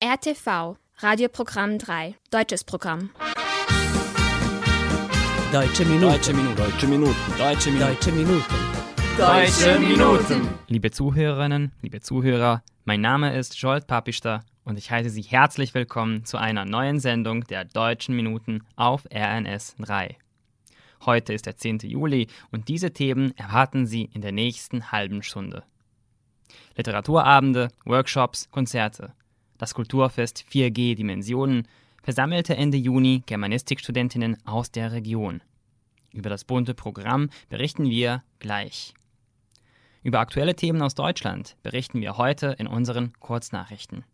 RTV, 0.00 0.76
Radioprogramm 0.98 1.76
3, 1.76 2.14
deutsches 2.30 2.62
Programm. 2.62 3.10
Deutsche 5.52 5.84
Minuten. 5.84 6.12
Deutsche 6.12 6.32
Minuten. 6.32 6.56
Deutsche 6.56 6.86
Minuten. 6.86 7.16
Deutsche 7.36 7.72
Minuten. 7.72 7.82
Deutsche 7.82 8.12
Minuten. 8.12 8.44
Deutsche 9.18 9.78
Minuten. 9.80 10.48
Liebe 10.68 10.92
Zuhörerinnen, 10.92 11.72
liebe 11.82 12.00
Zuhörer, 12.00 12.62
mein 12.84 13.00
Name 13.00 13.36
ist 13.36 13.60
Jolt 13.60 13.88
Papister 13.88 14.44
und 14.62 14.78
ich 14.78 14.88
heiße 14.88 15.10
Sie 15.10 15.22
herzlich 15.22 15.74
willkommen 15.74 16.24
zu 16.24 16.36
einer 16.36 16.64
neuen 16.64 17.00
Sendung 17.00 17.42
der 17.48 17.64
Deutschen 17.64 18.14
Minuten 18.14 18.64
auf 18.76 19.04
RNS 19.12 19.74
3. 19.80 20.16
Heute 21.06 21.32
ist 21.32 21.46
der 21.46 21.56
10. 21.56 21.80
Juli 21.80 22.28
und 22.52 22.68
diese 22.68 22.92
Themen 22.92 23.36
erwarten 23.36 23.84
Sie 23.84 24.04
in 24.04 24.20
der 24.20 24.30
nächsten 24.30 24.92
halben 24.92 25.24
Stunde. 25.24 25.64
Literaturabende, 26.76 27.72
Workshops, 27.84 28.48
Konzerte. 28.52 29.12
Das 29.58 29.74
Kulturfest 29.74 30.44
4G 30.50 30.94
Dimensionen 30.94 31.66
versammelte 32.02 32.56
Ende 32.56 32.78
Juni 32.78 33.24
Germanistikstudentinnen 33.26 34.38
aus 34.46 34.70
der 34.70 34.92
Region. 34.92 35.42
Über 36.12 36.30
das 36.30 36.44
bunte 36.44 36.74
Programm 36.74 37.28
berichten 37.48 37.90
wir 37.90 38.22
gleich. 38.38 38.94
Über 40.04 40.20
aktuelle 40.20 40.54
Themen 40.54 40.80
aus 40.80 40.94
Deutschland 40.94 41.56
berichten 41.62 42.00
wir 42.00 42.16
heute 42.16 42.54
in 42.58 42.68
unseren 42.68 43.12
Kurznachrichten. 43.18 44.04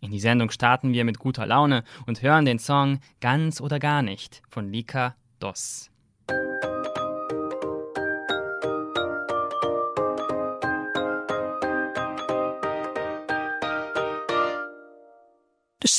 In 0.00 0.10
die 0.10 0.20
Sendung 0.20 0.50
starten 0.50 0.92
wir 0.92 1.04
mit 1.04 1.18
guter 1.18 1.46
Laune 1.46 1.84
und 2.06 2.22
hören 2.22 2.44
den 2.44 2.58
Song 2.58 2.98
Ganz 3.20 3.60
oder 3.60 3.78
gar 3.78 4.02
nicht 4.02 4.42
von 4.48 4.72
Lika 4.72 5.14
Doss. 5.38 5.89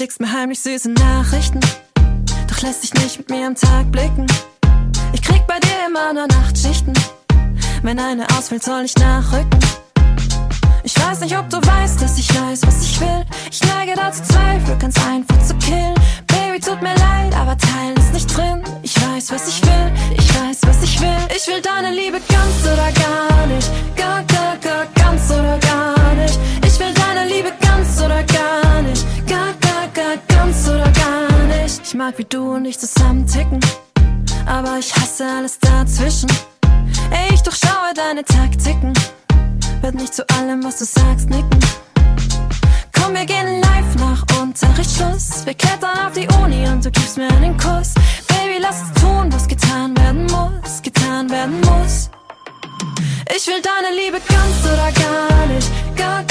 Schickst 0.01 0.19
mir 0.19 0.33
heimlich 0.33 0.59
süße 0.61 0.89
Nachrichten, 0.89 1.59
doch 2.47 2.59
lässt 2.63 2.81
dich 2.81 2.91
nicht 2.95 3.19
mit 3.19 3.29
mir 3.29 3.45
am 3.45 3.53
Tag 3.53 3.91
blicken. 3.91 4.25
Ich 5.13 5.21
krieg 5.21 5.45
bei 5.45 5.59
dir 5.59 5.85
immer 5.85 6.11
nur 6.11 6.25
Nachtschichten. 6.25 6.93
Wenn 7.83 7.99
eine 7.99 8.25
ausfällt, 8.35 8.63
soll 8.63 8.81
ich 8.83 8.95
nachrücken. 8.95 9.59
Ich 10.81 10.99
weiß 10.99 11.19
nicht, 11.19 11.37
ob 11.37 11.47
du 11.51 11.57
weißt, 11.57 12.01
dass 12.01 12.17
ich 12.17 12.27
weiß, 12.33 12.61
was 12.65 12.81
ich 12.81 12.99
will. 12.99 13.25
Ich 13.51 13.61
neige 13.61 13.93
dazu 13.95 14.23
Zweifel, 14.23 14.75
ganz 14.79 14.95
einfach 15.05 15.39
zu 15.45 15.53
killen. 15.57 15.93
Baby, 16.25 16.59
tut 16.59 16.81
mir 16.81 16.95
leid, 16.95 17.35
aber 17.35 17.55
teilen 17.55 17.95
ist 17.97 18.11
nicht 18.11 18.35
drin. 18.35 18.63
Ich 18.81 18.99
weiß, 18.99 19.31
was 19.31 19.47
ich 19.49 19.61
will, 19.61 19.91
ich 20.17 20.33
weiß, 20.33 20.61
was 20.63 20.81
ich 20.81 20.99
will. 20.99 21.17
Ich 21.35 21.45
will 21.45 21.61
deine 21.61 21.93
Liebe 21.93 22.19
ganz 22.27 22.63
oder 22.63 22.91
gar 22.91 23.45
nicht. 23.45 23.69
Gar, 23.95 24.23
gar, 24.23 24.57
gar, 24.57 24.87
ganz 24.95 25.29
oder 25.29 25.59
gar 25.59 26.15
nicht. 26.15 26.39
Ich 26.65 26.79
will 26.79 26.91
deine 26.91 27.31
Liebe 27.31 27.53
ganz 27.61 28.01
oder 28.01 28.23
gar 28.23 28.81
nicht. 28.81 29.05
Ganz 30.27 30.67
oder 30.67 30.91
gar 30.91 31.43
nicht. 31.47 31.81
Ich 31.85 31.93
mag, 31.93 32.17
wie 32.17 32.25
du 32.25 32.55
und 32.55 32.65
ich 32.65 32.77
zusammen 32.77 33.25
ticken. 33.25 33.59
Aber 34.45 34.77
ich 34.77 34.93
hasse 34.93 35.25
alles 35.25 35.57
dazwischen. 35.59 36.29
Ich 37.33 37.41
durchschaue 37.41 37.93
deine 37.95 38.23
Taktiken. 38.25 38.93
Werd 39.81 39.95
nicht 39.95 40.13
zu 40.13 40.27
allem, 40.29 40.63
was 40.63 40.79
du 40.79 40.85
sagst, 40.85 41.29
nicken. 41.29 41.59
Komm, 42.93 43.13
wir 43.13 43.25
gehen 43.25 43.61
live 43.61 43.95
nach 43.99 44.25
Unterrichtsschluss. 44.41 45.45
Wir 45.45 45.53
klettern 45.53 45.97
auf 46.05 46.13
die 46.13 46.27
Uni 46.43 46.67
und 46.67 46.83
du 46.83 46.91
gibst 46.91 47.17
mir 47.17 47.29
einen 47.29 47.57
Kuss. 47.57 47.93
Baby, 48.27 48.59
lass 48.59 48.81
uns 48.81 49.01
tun, 49.01 49.31
was 49.31 49.47
getan 49.47 49.95
werden 49.97 50.25
muss, 50.25 50.81
getan 50.81 51.29
werden 51.29 51.61
muss. 51.61 52.09
Ich 53.33 53.47
will 53.47 53.61
deine 53.61 53.95
Liebe 53.95 54.19
ganz 54.27 54.65
oder 54.65 54.91
gar 54.91 55.45
nicht. 55.47 55.69
Gar, 55.95 56.23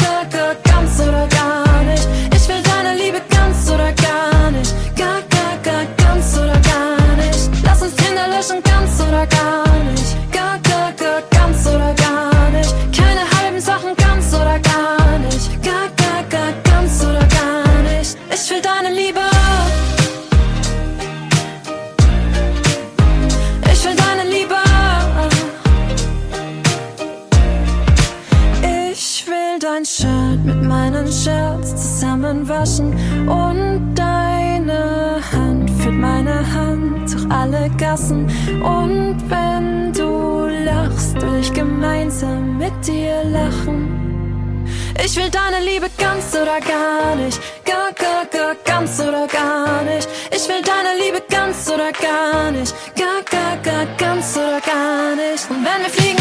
zusammenwaschen 32.64 33.28
und 33.28 33.94
deine 33.94 35.20
Hand 35.32 35.70
führt 35.70 35.94
meine 35.94 36.40
Hand 36.52 37.12
durch 37.12 37.30
alle 37.30 37.70
Gassen. 37.76 38.24
Und 38.62 39.16
wenn 39.28 39.92
du 39.92 40.46
lachst, 40.64 41.20
will 41.20 41.40
ich 41.40 41.52
gemeinsam 41.52 42.58
mit 42.58 42.72
dir 42.86 43.24
lachen. 43.24 44.66
Ich 45.02 45.16
will 45.16 45.30
deine 45.30 45.64
Liebe 45.64 45.86
ganz 45.98 46.34
oder 46.34 46.60
gar 46.60 47.16
nicht. 47.16 47.40
Gar, 47.64 47.92
gar, 47.92 48.26
gar, 48.26 48.54
ganz 48.64 49.00
oder 49.00 49.26
gar 49.26 49.82
nicht. 49.82 50.08
Ich 50.30 50.46
will 50.48 50.62
deine 50.62 51.02
Liebe 51.02 51.22
ganz 51.28 51.68
oder 51.68 51.90
gar 51.92 52.50
nicht. 52.50 52.74
Gar, 52.96 53.22
gar, 53.30 53.56
gar, 53.62 53.86
ganz 53.96 54.36
oder 54.36 54.60
gar 54.60 55.16
nicht. 55.16 55.48
Und 55.48 55.64
wenn 55.64 55.82
wir 55.82 55.90
fliegen, 55.90 56.19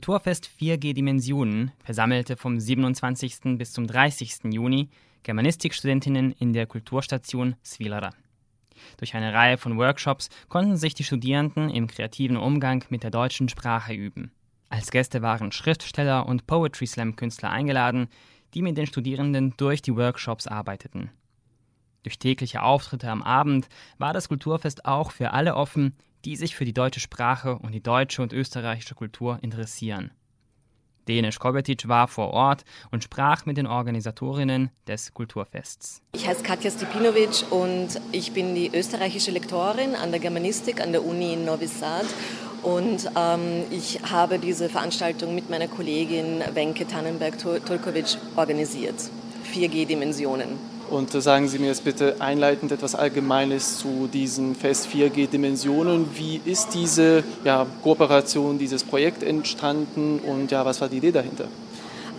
Kulturfest 0.00 0.48
4G 0.58 0.94
Dimensionen 0.94 1.72
versammelte 1.84 2.38
vom 2.38 2.58
27. 2.58 3.58
bis 3.58 3.74
zum 3.74 3.86
30. 3.86 4.44
Juni 4.50 4.88
Germanistikstudentinnen 5.24 6.32
in 6.32 6.54
der 6.54 6.66
Kulturstation 6.66 7.54
Svilera. 7.62 8.14
Durch 8.96 9.14
eine 9.14 9.34
Reihe 9.34 9.58
von 9.58 9.76
Workshops 9.76 10.30
konnten 10.48 10.78
sich 10.78 10.94
die 10.94 11.04
Studierenden 11.04 11.68
im 11.68 11.86
kreativen 11.86 12.38
Umgang 12.38 12.82
mit 12.88 13.02
der 13.02 13.10
deutschen 13.10 13.50
Sprache 13.50 13.92
üben. 13.92 14.32
Als 14.70 14.90
Gäste 14.90 15.20
waren 15.20 15.52
Schriftsteller 15.52 16.24
und 16.24 16.46
Poetry 16.46 16.86
Slam 16.86 17.14
Künstler 17.14 17.50
eingeladen, 17.50 18.08
die 18.54 18.62
mit 18.62 18.78
den 18.78 18.86
Studierenden 18.86 19.52
durch 19.58 19.82
die 19.82 19.94
Workshops 19.94 20.46
arbeiteten. 20.46 21.10
Durch 22.04 22.18
tägliche 22.18 22.62
Auftritte 22.62 23.10
am 23.10 23.22
Abend 23.22 23.68
war 23.98 24.14
das 24.14 24.30
Kulturfest 24.30 24.86
auch 24.86 25.10
für 25.10 25.32
alle 25.32 25.56
offen, 25.56 25.94
die 26.24 26.36
sich 26.36 26.56
für 26.56 26.64
die 26.64 26.74
deutsche 26.74 27.00
Sprache 27.00 27.58
und 27.58 27.72
die 27.72 27.82
deutsche 27.82 28.22
und 28.22 28.32
österreichische 28.32 28.94
Kultur 28.94 29.38
interessieren. 29.42 30.10
Denisch 31.08 31.38
Kobetic 31.38 31.88
war 31.88 32.08
vor 32.08 32.30
Ort 32.30 32.64
und 32.90 33.02
sprach 33.02 33.46
mit 33.46 33.56
den 33.56 33.66
Organisatorinnen 33.66 34.70
des 34.86 35.12
Kulturfests. 35.12 36.02
Ich 36.12 36.28
heiße 36.28 36.42
Katja 36.42 36.70
Stepinovic 36.70 37.50
und 37.50 37.88
ich 38.12 38.32
bin 38.32 38.54
die 38.54 38.70
österreichische 38.72 39.30
Lektorin 39.30 39.96
an 39.96 40.10
der 40.10 40.20
Germanistik 40.20 40.80
an 40.80 40.92
der 40.92 41.04
Uni 41.04 41.32
in 41.32 41.44
Novi 41.44 41.66
Sad. 41.66 42.06
Und 42.62 43.10
ähm, 43.16 43.64
ich 43.70 44.00
habe 44.02 44.38
diese 44.38 44.68
Veranstaltung 44.68 45.34
mit 45.34 45.48
meiner 45.48 45.66
Kollegin 45.66 46.42
Wenke 46.52 46.86
Tannenberg-Turkovic 46.86 48.18
organisiert. 48.36 48.96
4G-Dimensionen. 49.52 50.58
Und 50.90 51.14
äh, 51.14 51.20
sagen 51.20 51.48
Sie 51.48 51.58
mir 51.58 51.68
jetzt 51.68 51.84
bitte 51.84 52.16
einleitend 52.18 52.72
etwas 52.72 52.94
Allgemeines 52.94 53.78
zu 53.78 54.08
diesem 54.12 54.56
Fest 54.56 54.88
4G 54.92 55.28
Dimensionen. 55.28 56.08
Wie 56.14 56.40
ist 56.44 56.74
diese 56.74 57.22
ja, 57.44 57.66
Kooperation, 57.82 58.58
dieses 58.58 58.82
Projekt 58.82 59.22
entstanden 59.22 60.18
und 60.18 60.50
ja, 60.50 60.64
was 60.64 60.80
war 60.80 60.88
die 60.88 60.96
Idee 60.96 61.12
dahinter? 61.12 61.44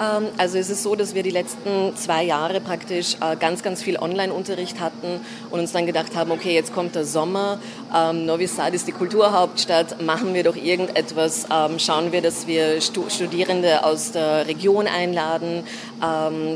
Ähm, 0.01 0.29
Also 0.37 0.57
es 0.57 0.69
ist 0.69 0.81
so, 0.81 0.95
dass 0.95 1.13
wir 1.13 1.21
die 1.21 1.29
letzten 1.29 1.95
zwei 1.95 2.23
Jahre 2.23 2.59
praktisch 2.59 3.15
äh, 3.21 3.35
ganz, 3.35 3.61
ganz 3.61 3.83
viel 3.83 3.97
Online-Unterricht 3.97 4.79
hatten 4.79 5.19
und 5.51 5.59
uns 5.59 5.71
dann 5.71 5.85
gedacht 5.85 6.15
haben, 6.15 6.31
okay, 6.31 6.53
jetzt 6.55 6.73
kommt 6.73 6.95
der 6.95 7.05
Sommer, 7.05 7.59
ähm, 7.95 8.25
Novi 8.25 8.47
Sad 8.47 8.73
ist 8.73 8.87
die 8.87 8.91
Kulturhauptstadt, 8.91 10.01
machen 10.01 10.33
wir 10.33 10.43
doch 10.43 10.55
irgendetwas, 10.55 11.45
ähm, 11.53 11.77
schauen 11.77 12.11
wir, 12.11 12.21
dass 12.21 12.47
wir 12.47 12.81
Stu 12.81 13.09
Studierende 13.09 13.83
aus 13.85 14.11
der 14.11 14.47
Region 14.47 14.87
einladen, 14.87 15.63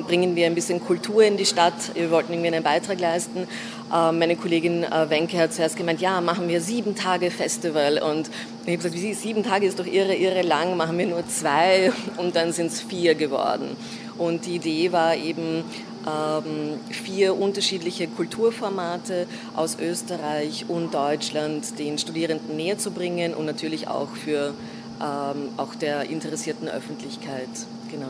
bringen 0.07 0.35
wir 0.35 0.47
ein 0.47 0.55
bisschen 0.55 0.83
Kultur 0.83 1.23
in 1.23 1.37
die 1.37 1.45
Stadt, 1.45 1.73
wir 1.93 2.09
wollten 2.09 2.33
irgendwie 2.33 2.53
einen 2.53 2.63
Beitrag 2.63 2.99
leisten. 2.99 3.47
Meine 3.91 4.35
Kollegin 4.35 4.83
äh, 4.83 5.09
Wenke 5.09 5.37
hat 5.37 5.53
zuerst 5.53 5.77
gemeint, 5.77 6.01
ja, 6.01 6.19
machen 6.19 6.47
wir 6.47 6.59
sieben 6.59 6.95
Tage 6.95 7.29
Festival 7.29 8.01
und 8.01 8.31
ich 8.65 8.77
habe 8.77 8.89
gesagt, 8.89 9.15
sieben 9.15 9.43
Tage 9.43 9.67
ist 9.67 9.79
doch 9.79 9.85
irre, 9.85 10.15
irre 10.15 10.41
lang, 10.41 10.75
machen 10.75 10.97
wir 10.97 11.05
nur 11.05 11.27
zwei 11.27 11.91
und 12.17 12.35
dann 12.35 12.51
sind 12.51 12.67
es 12.67 12.81
vier 12.81 13.15
geworden. 13.15 13.75
Und 14.17 14.45
die 14.45 14.55
Idee 14.55 14.91
war 14.91 15.15
eben, 15.15 15.63
ähm, 16.05 16.79
vier 16.89 17.35
unterschiedliche 17.35 18.07
Kulturformate 18.07 19.27
aus 19.55 19.77
Österreich 19.79 20.65
und 20.67 20.93
Deutschland 20.93 21.79
den 21.79 21.97
Studierenden 21.97 22.55
näher 22.55 22.77
zu 22.77 22.91
bringen 22.91 23.33
und 23.33 23.45
natürlich 23.45 23.87
auch 23.87 24.09
für 24.09 24.53
ähm, 25.01 25.49
auch 25.57 25.75
der 25.75 26.09
interessierten 26.09 26.67
Öffentlichkeit. 26.67 27.49
Genau. 27.91 28.07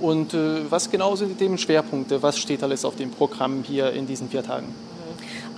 Und 0.00 0.32
äh, 0.32 0.70
was 0.70 0.90
genau 0.90 1.14
sind 1.16 1.28
die 1.28 1.34
Themenschwerpunkte? 1.34 2.22
Was 2.22 2.38
steht 2.38 2.62
alles 2.62 2.84
auf 2.84 2.96
dem 2.96 3.10
Programm 3.10 3.62
hier 3.62 3.92
in 3.92 4.06
diesen 4.06 4.30
vier 4.30 4.42
Tagen? 4.42 4.74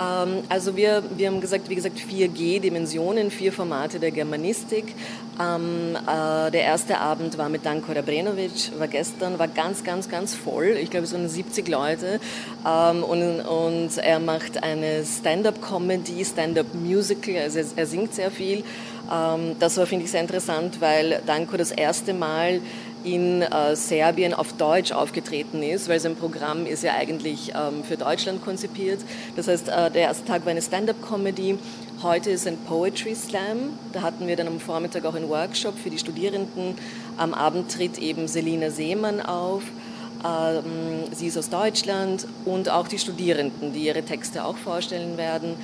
Ähm, 0.01 0.45
also 0.49 0.77
wir, 0.77 1.03
wir 1.17 1.29
haben 1.29 1.41
gesagt, 1.41 1.69
wie 1.69 1.75
gesagt, 1.75 1.99
4G-Dimensionen, 1.99 3.31
vier 3.31 3.53
Formate 3.53 3.99
der 3.99 4.11
Germanistik. 4.11 4.95
Ähm, 5.41 5.97
äh, 5.97 6.51
der 6.51 6.63
erste 6.63 6.99
Abend 6.99 7.39
war 7.39 7.49
mit 7.49 7.65
Danko 7.65 7.93
Rabrenovic, 7.93 8.79
war 8.79 8.89
gestern, 8.89 9.39
war 9.39 9.49
ganz, 9.49 9.83
ganz, 9.85 10.09
ganz 10.09 10.35
voll. 10.35 10.77
Ich 10.81 10.91
glaube, 10.91 11.07
so 11.07 11.17
70 11.27 11.69
Leute. 11.69 12.21
Ähm, 12.67 13.03
und, 13.03 13.41
und 13.41 13.99
er 13.99 14.19
macht 14.19 14.63
eine 14.63 15.05
Stand-up-Comedy, 15.05 16.25
Stand-up-Musical, 16.25 17.37
also 17.39 17.59
er, 17.59 17.65
er, 17.77 17.87
singt 17.87 18.15
sehr 18.15 18.31
viel. 18.31 18.65
Ähm, 19.13 19.57
das 19.59 19.77
war, 19.77 19.87
finde 19.87 20.05
ich, 20.05 20.11
sehr 20.11 20.21
interessant, 20.21 20.81
weil 20.81 21.23
Danko 21.27 21.57
das 21.57 21.71
erste 21.71 22.15
Mal 22.15 22.61
in 23.05 23.43
äh, 23.43 23.77
Serbien 23.77 24.35
auf 24.35 24.53
Deutsch 24.55 24.93
aufgetreten 24.93 25.63
ist, 25.63 25.89
weil 25.89 26.01
sein 26.01 26.17
Programm 26.17 26.67
ist 26.67 26.83
ja 26.83 26.95
eigentlich 26.95 27.53
ähm, 27.55 27.85
für 27.85 27.97
Deutschland 27.97 28.45
konzipiert. 28.45 29.01
Das 29.37 29.49
heißt, 29.49 29.69
äh, 29.69 29.91
der 29.91 30.03
erste 30.03 30.25
Tag 30.25 30.45
war 30.45 30.51
eine 30.51 30.63
Stand-up-Comedy, 30.63 31.59
heute 32.03 32.31
ist 32.31 32.47
ein 32.47 32.57
Poetry 32.59 33.15
Slam. 33.15 33.79
Da 33.93 34.03
hatten 34.03 34.27
wir 34.27 34.37
dann 34.37 34.47
am 34.47 34.61
Vormittag 34.61 35.05
auch 35.05 35.15
einen 35.15 35.29
Workshop 35.29 35.79
für 35.79 35.91
die 35.91 35.99
Studierenden. 35.99 36.75
Am 37.17 37.35
Abend 37.35 37.71
tritt 37.71 37.99
eben 37.99 38.29
Selina 38.29 38.71
Seemann 38.71 39.21
auf. 39.21 39.63
Ähm, 40.25 41.13
sie 41.13 41.27
ist 41.27 41.39
aus 41.39 41.49
Deutschland 41.49 42.27
und 42.45 42.69
auch 42.69 42.89
die 42.89 42.99
Studierenden, 42.99 43.73
die 43.73 43.87
ihre 43.87 44.03
Texte 44.03 44.45
auch 44.45 44.57
vorstellen 44.57 45.17
werden. 45.17 45.55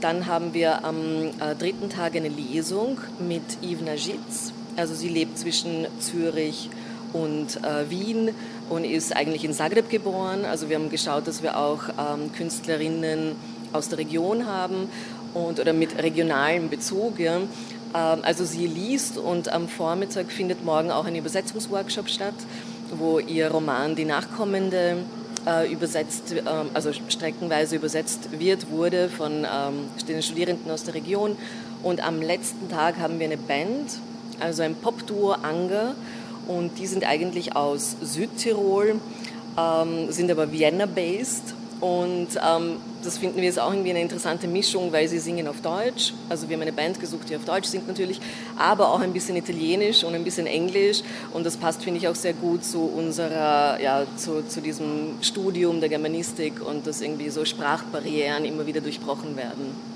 Dann 0.00 0.26
haben 0.26 0.52
wir 0.54 0.84
am 0.84 1.30
äh, 1.40 1.54
dritten 1.58 1.88
Tag 1.88 2.14
eine 2.14 2.28
Lesung 2.28 2.98
mit 3.18 3.42
Yves 3.62 3.82
Najitz 3.82 4.52
also 4.76 4.94
sie 4.94 5.08
lebt 5.08 5.38
zwischen 5.38 5.86
Zürich 6.00 6.70
und 7.12 7.62
äh, 7.64 7.88
Wien 7.88 8.30
und 8.68 8.84
ist 8.84 9.14
eigentlich 9.16 9.44
in 9.44 9.52
Zagreb 9.52 9.88
geboren. 9.90 10.44
Also 10.44 10.68
wir 10.68 10.76
haben 10.76 10.90
geschaut, 10.90 11.26
dass 11.26 11.42
wir 11.42 11.56
auch 11.56 11.82
ähm, 11.90 12.32
Künstlerinnen 12.32 13.36
aus 13.72 13.88
der 13.88 13.98
Region 13.98 14.46
haben 14.46 14.88
und 15.34 15.60
oder 15.60 15.72
mit 15.72 16.02
regionalem 16.02 16.68
Bezug. 16.68 17.20
Ähm, 17.20 17.48
also 17.92 18.44
sie 18.44 18.66
liest 18.66 19.18
und 19.18 19.50
am 19.52 19.68
Vormittag 19.68 20.30
findet 20.30 20.64
morgen 20.64 20.90
auch 20.90 21.06
ein 21.06 21.16
Übersetzungsworkshop 21.16 22.08
statt, 22.08 22.34
wo 22.90 23.18
ihr 23.18 23.50
Roman 23.50 23.94
Die 23.94 24.04
Nachkommende 24.04 24.98
äh, 25.46 25.72
übersetzt, 25.72 26.32
äh, 26.32 26.42
also 26.74 26.92
streckenweise 26.92 27.76
übersetzt 27.76 28.38
wird, 28.38 28.70
wurde 28.70 29.08
von 29.08 29.44
ähm, 29.44 29.88
den 30.08 30.22
Studierenden 30.22 30.70
aus 30.70 30.84
der 30.84 30.94
Region. 30.94 31.36
Und 31.82 32.06
am 32.06 32.20
letzten 32.20 32.68
Tag 32.68 32.98
haben 32.98 33.18
wir 33.18 33.26
eine 33.26 33.36
Band, 33.36 34.00
also 34.40 34.62
ein 34.62 34.74
Pop-Duo 34.74 35.32
Anger 35.32 35.94
und 36.46 36.78
die 36.78 36.86
sind 36.86 37.04
eigentlich 37.04 37.56
aus 37.56 37.96
Südtirol, 38.00 39.00
ähm, 39.58 40.10
sind 40.12 40.30
aber 40.30 40.52
Vienna-based 40.52 41.54
und 41.80 42.28
ähm, 42.42 42.76
das 43.02 43.18
finden 43.18 43.36
wir 43.36 43.44
jetzt 43.44 43.60
auch 43.60 43.70
irgendwie 43.70 43.90
eine 43.90 44.00
interessante 44.00 44.48
Mischung, 44.48 44.92
weil 44.92 45.06
sie 45.08 45.18
singen 45.18 45.46
auf 45.46 45.60
Deutsch. 45.60 46.14
Also 46.28 46.48
wir 46.48 46.56
haben 46.56 46.62
eine 46.62 46.72
Band 46.72 46.98
gesucht, 46.98 47.28
die 47.28 47.36
auf 47.36 47.44
Deutsch 47.44 47.68
singt 47.68 47.86
natürlich, 47.86 48.18
aber 48.56 48.90
auch 48.90 49.00
ein 49.00 49.12
bisschen 49.12 49.36
Italienisch 49.36 50.02
und 50.02 50.14
ein 50.14 50.24
bisschen 50.24 50.46
Englisch. 50.46 51.02
Und 51.34 51.44
das 51.44 51.56
passt, 51.56 51.84
finde 51.84 52.00
ich, 52.00 52.08
auch 52.08 52.14
sehr 52.14 52.32
gut 52.32 52.64
zu 52.64 52.80
unserer, 52.80 53.80
ja, 53.80 54.04
zu, 54.16 54.46
zu 54.48 54.60
diesem 54.62 55.18
Studium 55.20 55.80
der 55.80 55.90
Germanistik 55.90 56.66
und 56.66 56.86
dass 56.86 57.02
irgendwie 57.02 57.28
so 57.28 57.44
Sprachbarrieren 57.44 58.44
immer 58.44 58.66
wieder 58.66 58.80
durchbrochen 58.80 59.36
werden. 59.36 59.95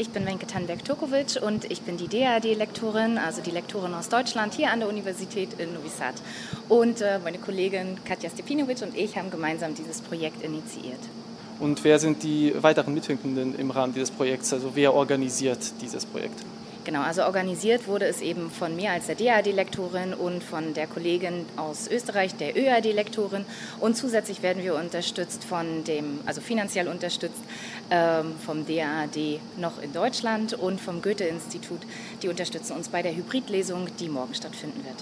Ich 0.00 0.08
bin 0.08 0.24
Wenke 0.24 0.46
Tandek-Turkovic 0.46 1.42
und 1.42 1.70
ich 1.70 1.82
bin 1.82 1.98
die 1.98 2.08
DAD-Lektorin, 2.08 3.18
also 3.18 3.42
die 3.42 3.50
Lektorin 3.50 3.92
aus 3.92 4.08
Deutschland 4.08 4.54
hier 4.54 4.70
an 4.70 4.80
der 4.80 4.88
Universität 4.88 5.50
in 5.58 5.74
Novi 5.74 5.90
Sad. 5.90 6.14
Und 6.70 7.02
äh, 7.02 7.18
meine 7.22 7.36
Kollegin 7.36 7.98
Katja 8.02 8.30
Stepinovic 8.30 8.80
und 8.80 8.96
ich 8.96 9.18
haben 9.18 9.30
gemeinsam 9.30 9.74
dieses 9.74 10.00
Projekt 10.00 10.42
initiiert. 10.42 11.00
Und 11.58 11.84
wer 11.84 11.98
sind 11.98 12.22
die 12.22 12.54
weiteren 12.62 12.94
Mitwirkenden 12.94 13.54
im 13.58 13.70
Rahmen 13.70 13.92
dieses 13.92 14.10
Projekts? 14.10 14.54
Also 14.54 14.70
wer 14.74 14.94
organisiert 14.94 15.58
dieses 15.82 16.06
Projekt? 16.06 16.40
Genau, 16.90 17.02
also 17.02 17.22
organisiert 17.22 17.86
wurde 17.86 18.06
es 18.06 18.20
eben 18.20 18.50
von 18.50 18.74
mir 18.74 18.90
als 18.90 19.06
der 19.06 19.14
DAD-Lektorin 19.14 20.12
und 20.12 20.42
von 20.42 20.74
der 20.74 20.88
Kollegin 20.88 21.46
aus 21.54 21.86
Österreich, 21.86 22.34
der 22.34 22.56
ÖAD-Lektorin. 22.56 23.44
Und 23.78 23.96
zusätzlich 23.96 24.42
werden 24.42 24.64
wir 24.64 24.74
unterstützt 24.74 25.44
von 25.44 25.84
dem, 25.84 26.18
also 26.26 26.40
finanziell 26.40 26.88
unterstützt 26.88 27.44
ähm, 27.92 28.32
vom 28.44 28.66
DAD 28.66 29.38
noch 29.56 29.80
in 29.80 29.92
Deutschland 29.92 30.54
und 30.54 30.80
vom 30.80 31.00
Goethe-Institut. 31.00 31.78
Die 32.24 32.28
unterstützen 32.28 32.72
uns 32.72 32.88
bei 32.88 33.02
der 33.02 33.14
Hybridlesung, 33.14 33.86
die 34.00 34.08
morgen 34.08 34.34
stattfinden 34.34 34.84
wird. 34.84 34.96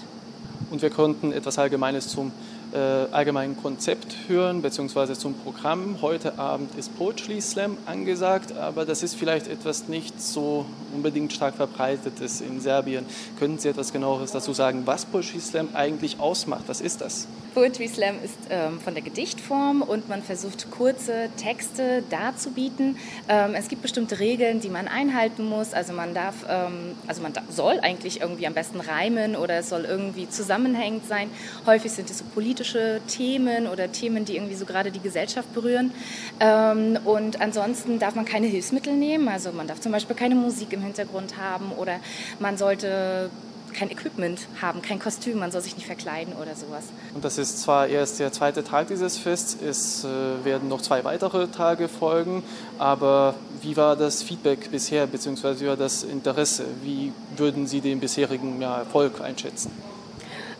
Und 0.69 0.83
wir 0.83 0.91
konnten 0.91 1.31
etwas 1.31 1.57
Allgemeines 1.57 2.07
zum 2.07 2.31
äh, 2.73 2.77
allgemeinen 3.11 3.57
Konzept 3.57 4.15
hören, 4.27 4.61
beziehungsweise 4.61 5.13
zum 5.13 5.33
Programm. 5.33 5.97
Heute 6.01 6.37
Abend 6.37 6.75
ist 6.75 6.97
Poetry 6.97 7.41
Slam 7.41 7.77
angesagt, 7.85 8.55
aber 8.57 8.85
das 8.85 9.03
ist 9.03 9.15
vielleicht 9.15 9.47
etwas 9.47 9.87
nicht 9.87 10.21
so 10.21 10.65
unbedingt 10.93 11.33
stark 11.33 11.55
verbreitetes 11.55 12.41
in 12.41 12.61
Serbien. 12.61 13.05
Könnten 13.37 13.57
Sie 13.59 13.69
etwas 13.69 13.91
genaueres 13.91 14.31
dazu 14.31 14.53
sagen, 14.53 14.83
was 14.85 15.05
Poetry 15.05 15.39
Slam 15.39 15.69
eigentlich 15.73 16.19
ausmacht? 16.19 16.63
Was 16.67 16.81
ist 16.81 17.01
das? 17.01 17.27
Poetry 17.53 17.87
Slam 17.87 18.15
ist 18.23 18.37
ähm, 18.49 18.79
von 18.79 18.93
der 18.93 19.03
Gedichtform 19.03 19.81
und 19.81 20.07
man 20.07 20.21
versucht 20.21 20.69
kurze 20.69 21.29
Texte 21.37 22.03
darzubieten. 22.09 22.97
Ähm, 23.27 23.55
es 23.55 23.67
gibt 23.67 23.81
bestimmte 23.81 24.19
Regeln, 24.19 24.61
die 24.61 24.69
man 24.69 24.87
einhalten 24.87 25.45
muss. 25.49 25.73
Also 25.73 25.93
man 25.93 26.13
darf, 26.13 26.35
ähm, 26.47 26.95
also 27.07 27.21
man 27.21 27.33
da, 27.33 27.41
soll 27.49 27.79
eigentlich 27.81 28.21
irgendwie 28.21 28.45
am 28.45 28.53
besten 28.53 28.79
reimen 28.79 29.35
oder 29.35 29.55
es 29.57 29.69
soll 29.69 29.85
irgendwie 29.85 30.29
zusammenhängend 30.29 31.07
sein. 31.07 31.29
Häufig 31.65 31.91
sind 31.91 32.09
es 32.09 32.19
so 32.19 32.25
politische 32.33 32.58
Themen 33.07 33.67
oder 33.67 33.91
Themen, 33.91 34.25
die 34.25 34.35
irgendwie 34.35 34.55
so 34.55 34.65
gerade 34.65 34.91
die 34.91 34.99
Gesellschaft 34.99 35.53
berühren. 35.53 35.91
Ähm, 36.39 36.97
und 37.05 37.41
ansonsten 37.41 37.99
darf 37.99 38.15
man 38.15 38.25
keine 38.25 38.47
Hilfsmittel 38.47 38.93
nehmen. 38.93 39.27
Also 39.27 39.51
man 39.51 39.67
darf 39.67 39.79
zum 39.79 39.91
Beispiel 39.91 40.15
keine 40.15 40.35
Musik 40.35 40.73
im 40.73 40.81
Hintergrund 40.81 41.37
haben 41.37 41.71
oder 41.71 41.99
man 42.39 42.57
sollte 42.57 43.29
kein 43.73 43.91
Equipment 43.91 44.47
haben, 44.61 44.81
kein 44.81 44.99
Kostüm, 44.99 45.39
man 45.39 45.51
soll 45.51 45.61
sich 45.61 45.75
nicht 45.75 45.85
verkleiden 45.85 46.33
oder 46.33 46.55
sowas. 46.55 46.85
Und 47.13 47.23
das 47.23 47.37
ist 47.37 47.61
zwar 47.61 47.87
erst 47.87 48.19
der 48.19 48.31
zweite 48.31 48.63
Tag 48.63 48.87
dieses 48.87 49.17
Fests, 49.17 49.57
es 49.61 50.03
äh, 50.03 50.07
werden 50.43 50.69
noch 50.69 50.81
zwei 50.81 51.03
weitere 51.03 51.47
Tage 51.47 51.87
folgen, 51.87 52.43
aber 52.77 53.35
wie 53.61 53.77
war 53.77 53.95
das 53.95 54.23
Feedback 54.23 54.71
bisher, 54.71 55.07
beziehungsweise 55.07 55.67
war 55.67 55.77
das 55.77 56.03
Interesse? 56.03 56.65
Wie 56.83 57.11
würden 57.37 57.67
Sie 57.67 57.81
den 57.81 57.99
bisherigen 57.99 58.61
ja, 58.61 58.79
Erfolg 58.79 59.21
einschätzen? 59.21 59.71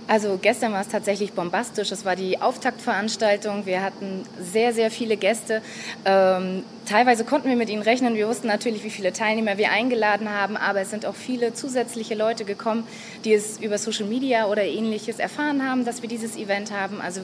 Also 0.10 0.40
gestern 0.42 0.74
war 0.74 0.82
es 0.82 0.88
tatsächlich 0.88 1.34
bombastisch. 1.34 1.92
Es 1.92 2.04
war 2.04 2.16
die 2.16 2.42
Auftaktveranstaltung. 2.42 3.68
Wir 3.68 3.84
hatten 3.84 4.24
sehr, 4.42 4.74
sehr 4.74 4.90
viele 4.90 5.18
Gäste. 5.18 5.62
Ähm, 6.04 6.64
teilweise 6.88 7.26
konnten 7.26 7.48
wir 7.48 7.56
mit 7.56 7.70
ihnen 7.70 7.84
rechnen. 7.84 8.16
Wir 8.16 8.28
wussten 8.28 8.48
natürlich, 8.48 8.84
wie 8.84 8.90
viele 8.90 9.14
Teilnehmer 9.14 9.60
wir 9.60 9.70
eingeladen 9.70 10.28
haben, 10.32 10.58
aber 10.58 10.82
es 10.82 10.90
sind 10.90 11.06
auch 11.06 11.14
viele 11.14 11.54
zusätzliche 11.54 12.16
Leute 12.16 12.44
gekommen, 12.44 12.86
die 13.24 13.34
es 13.34 13.60
über 13.60 13.78
Social 13.78 14.08
Media 14.08 14.48
oder 14.48 14.64
ähnliches 14.64 15.20
erfahren 15.20 15.70
haben, 15.70 15.86
dass 15.86 16.02
wir 16.02 16.10
dieses 16.10 16.38
Event 16.38 16.72
haben. 16.72 17.02
Also 17.02 17.22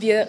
wir 0.00 0.26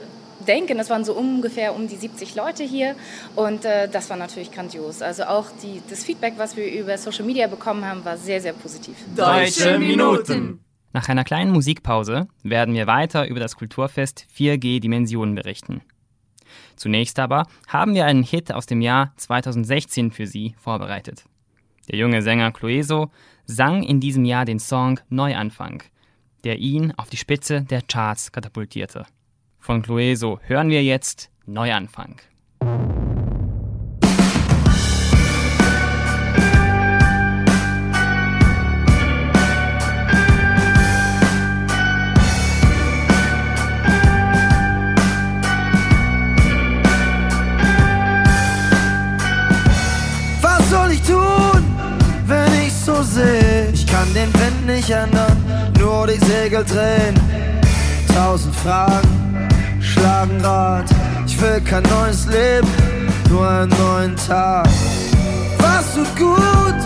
denken, 0.48 0.78
es 0.78 0.92
waren 0.92 1.06
so 1.06 1.14
ungefähr 1.14 1.74
um 1.74 1.88
die 1.88 1.96
70 1.96 2.36
Leute 2.36 2.64
hier 2.64 2.94
und 3.36 3.66
äh, 3.66 3.90
das 3.90 4.12
war 4.12 4.18
natürlich 4.18 4.52
grandios. 4.52 5.02
Also 5.02 5.24
auch 5.24 5.46
die, 5.64 5.82
das 5.90 6.04
Feedback, 6.04 6.36
was 6.38 6.56
wir 6.56 6.72
über 6.72 7.00
Social 7.00 7.26
Media 7.26 7.48
bekommen 7.48 7.84
haben, 7.84 8.06
war 8.06 8.18
sehr, 8.18 8.42
sehr 8.42 8.54
positiv. 8.54 8.96
Deutsche 9.16 9.80
Minuten. 9.80 10.65
Nach 10.96 11.10
einer 11.10 11.25
kleinen 11.25 11.52
Musikpause 11.52 12.30
werden 12.42 12.74
wir 12.74 12.88
weiter 12.88 13.28
über 13.28 13.42
das 13.42 13.58
Kulturfest 13.58 14.28
4G 14.34 14.80
Dimensionen 14.80 15.36
berichten. 15.36 15.82
Zunächst 16.78 17.20
aber 17.20 17.48
haben 17.68 17.96
wir 17.96 18.06
einen 18.06 18.24
Hit 18.24 18.54
aus 18.54 18.66
dem 18.66 18.80
Jahr 18.80 19.12
2016 19.18 20.12
für 20.12 20.25
Sie 20.25 20.56
vorbereitet. 20.58 21.25
Der 21.90 22.00
junge 22.00 22.22
Sänger 22.22 22.54
Clueso 22.54 23.12
sang 23.44 23.84
in 23.84 24.00
diesem 24.00 24.24
Jahr 24.24 24.46
den 24.46 24.58
Song 24.58 25.02
Neuanfang, 25.10 25.84
der 26.46 26.60
ihn 26.60 26.94
auf 26.96 27.10
die 27.10 27.18
Spitze 27.18 27.64
der 27.64 27.82
Charts 27.82 28.32
katapultierte. 28.32 29.06
Von 29.60 29.82
Clueso 29.82 30.40
hören 30.44 30.70
wir 30.70 30.82
jetzt 30.82 31.30
Neuanfang. 31.46 32.22
Nicht 54.66 54.90
ändern, 54.90 55.38
nur 55.80 56.08
die 56.08 56.24
Segel 56.26 56.64
drehen. 56.64 57.16
Tausend 58.14 58.56
Fragen 58.56 59.26
schlagen 59.80 60.42
Rad. 60.42 60.86
Ich 61.26 61.40
will 61.42 61.62
kein 61.62 61.84
neues 61.84 62.26
Leben, 62.28 62.68
nur 63.30 63.48
einen 63.48 63.74
neuen 63.78 64.16
Tag. 64.16 64.68
Was 65.60 65.94
tut 65.96 66.16
gut, 66.18 66.80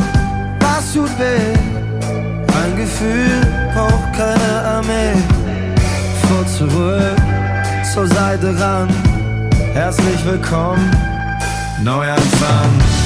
was 0.59 0.93
tut 0.93 1.09
weh? 1.19 1.57
Ein 2.61 2.75
Gefühl 2.77 3.41
braucht 3.73 4.13
keine 4.13 4.67
Armee. 4.75 5.15
Vor 6.27 6.45
zurück, 6.47 7.15
zur 7.93 8.07
Seite 8.07 8.59
ran. 8.59 8.89
Herzlich 9.73 10.25
willkommen, 10.25 10.91
Neuanfang. 11.83 12.98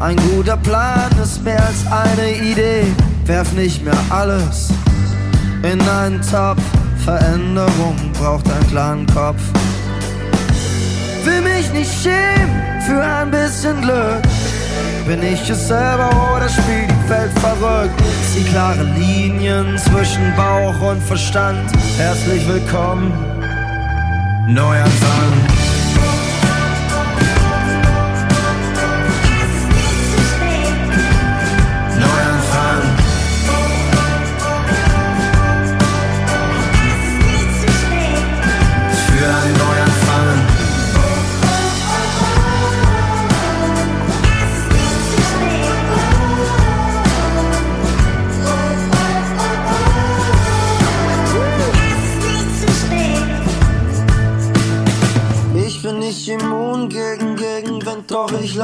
Ein 0.00 0.16
guter 0.16 0.56
Plan 0.56 1.10
ist 1.20 1.42
mehr 1.42 1.60
als 1.60 1.84
eine 1.90 2.30
Idee. 2.36 2.84
Werf 3.24 3.52
nicht 3.54 3.84
mehr 3.84 3.98
alles 4.10 4.68
in 5.64 5.80
einen 5.80 6.20
Topf. 6.22 6.62
Veränderung 7.04 7.96
braucht 8.12 8.48
einen 8.48 8.68
klaren 8.68 9.06
Kopf. 9.06 9.40
Will 11.24 11.40
mich 11.40 11.72
nicht 11.72 11.90
schämen 12.00 12.80
für 12.86 13.02
ein 13.02 13.30
bisschen 13.32 13.80
Glück. 13.80 14.22
Bin 15.04 15.20
ich 15.20 15.50
es 15.50 15.66
selber 15.66 16.10
oder 16.36 16.48
spiel 16.48 16.86
die 16.86 17.10
Welt 17.10 17.32
verrückt? 17.40 18.00
Zieh 18.32 18.44
klare 18.44 18.84
Linien 18.96 19.76
zwischen 19.78 20.32
Bauch 20.36 20.80
und 20.80 21.02
Verstand. 21.02 21.72
Herzlich 21.96 22.46
willkommen, 22.46 23.12
Neuanfang. 24.46 25.47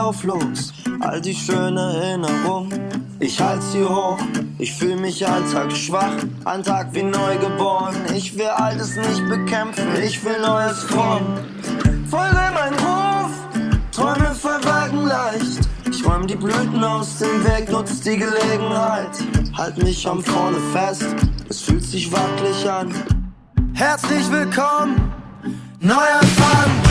Lauf 0.04 0.23
los, 0.25 0.75
all 1.00 1.18
die 1.18 1.34
schönen 1.34 1.78
Erinnerungen. 1.78 2.78
Ich 3.20 3.40
halt 3.40 3.62
sie 3.62 3.82
hoch, 3.82 4.18
ich 4.58 4.70
fühl 4.75 4.96
mich 4.96 5.26
einen 5.26 5.50
Tag 5.50 5.73
schwach, 5.73 6.16
ein 6.44 6.62
Tag 6.62 6.88
wie 6.92 7.04
neu 7.04 7.38
geboren. 7.38 7.96
Ich 8.14 8.37
will 8.37 8.49
Altes 8.49 8.96
nicht 8.96 9.26
bekämpfen, 9.30 9.88
ich 10.02 10.23
will 10.23 10.38
Neues 10.42 10.82
formen. 10.82 11.38
Folge 12.11 12.44
mein 12.52 12.75
Ruf, 12.75 13.32
Träume 13.92 14.34
verwagen 14.34 15.06
leicht. 15.06 15.61
Ich 15.90 16.04
räum 16.04 16.26
die 16.26 16.37
Blüten 16.37 16.84
aus 16.84 17.20
dem 17.20 17.42
Weg, 17.46 17.70
nutz 17.70 18.02
die 18.02 18.18
Gelegenheit. 18.18 19.16
Halt 19.56 19.82
mich 19.82 20.06
am 20.06 20.23
Vorne 20.23 20.58
fest, 20.75 21.06
es 21.49 21.62
fühlt 21.62 21.84
sich 21.84 22.12
wackelig 22.12 22.68
an. 22.68 22.92
Herzlich 23.73 24.30
willkommen, 24.30 24.96
Neuanfang. 25.80 26.84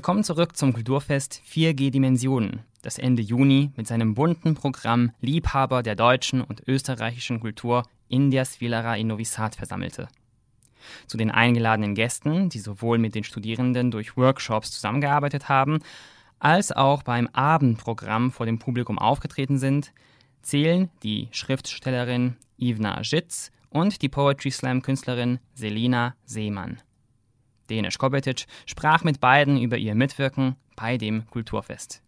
Wir 0.00 0.02
kommen 0.02 0.24
zurück 0.24 0.56
zum 0.56 0.72
Kulturfest 0.72 1.42
4G 1.46 1.90
Dimensionen, 1.90 2.60
das 2.80 2.96
Ende 2.96 3.20
Juni 3.20 3.70
mit 3.76 3.86
seinem 3.86 4.14
bunten 4.14 4.54
Programm 4.54 5.12
Liebhaber 5.20 5.82
der 5.82 5.94
deutschen 5.94 6.40
und 6.40 6.66
österreichischen 6.66 7.38
Kultur 7.38 7.82
in 8.08 8.30
der 8.30 8.46
Svilera 8.46 8.96
in 8.96 9.08
Novi 9.08 9.26
Sad 9.26 9.56
versammelte. 9.56 10.08
Zu 11.06 11.18
den 11.18 11.30
eingeladenen 11.30 11.94
Gästen, 11.94 12.48
die 12.48 12.60
sowohl 12.60 12.96
mit 12.96 13.14
den 13.14 13.24
Studierenden 13.24 13.90
durch 13.90 14.16
Workshops 14.16 14.70
zusammengearbeitet 14.70 15.50
haben, 15.50 15.80
als 16.38 16.72
auch 16.72 17.02
beim 17.02 17.28
Abendprogramm 17.34 18.32
vor 18.32 18.46
dem 18.46 18.58
Publikum 18.58 18.98
aufgetreten 18.98 19.58
sind, 19.58 19.92
zählen 20.40 20.88
die 21.02 21.28
Schriftstellerin 21.30 22.36
Ivna 22.56 23.02
Žitz 23.02 23.50
und 23.68 24.00
die 24.00 24.08
Poetry 24.08 24.50
Slam 24.50 24.80
Künstlerin 24.80 25.40
Selina 25.52 26.14
Seemann. 26.24 26.80
Denisch 27.70 27.98
Kobetic, 27.98 28.46
sprach 28.66 29.04
mit 29.04 29.20
beiden 29.20 29.60
über 29.60 29.76
ihr 29.76 29.94
Mitwirken 29.94 30.56
bei 30.76 30.98
dem 30.98 31.26
Kulturfest. 31.30 32.02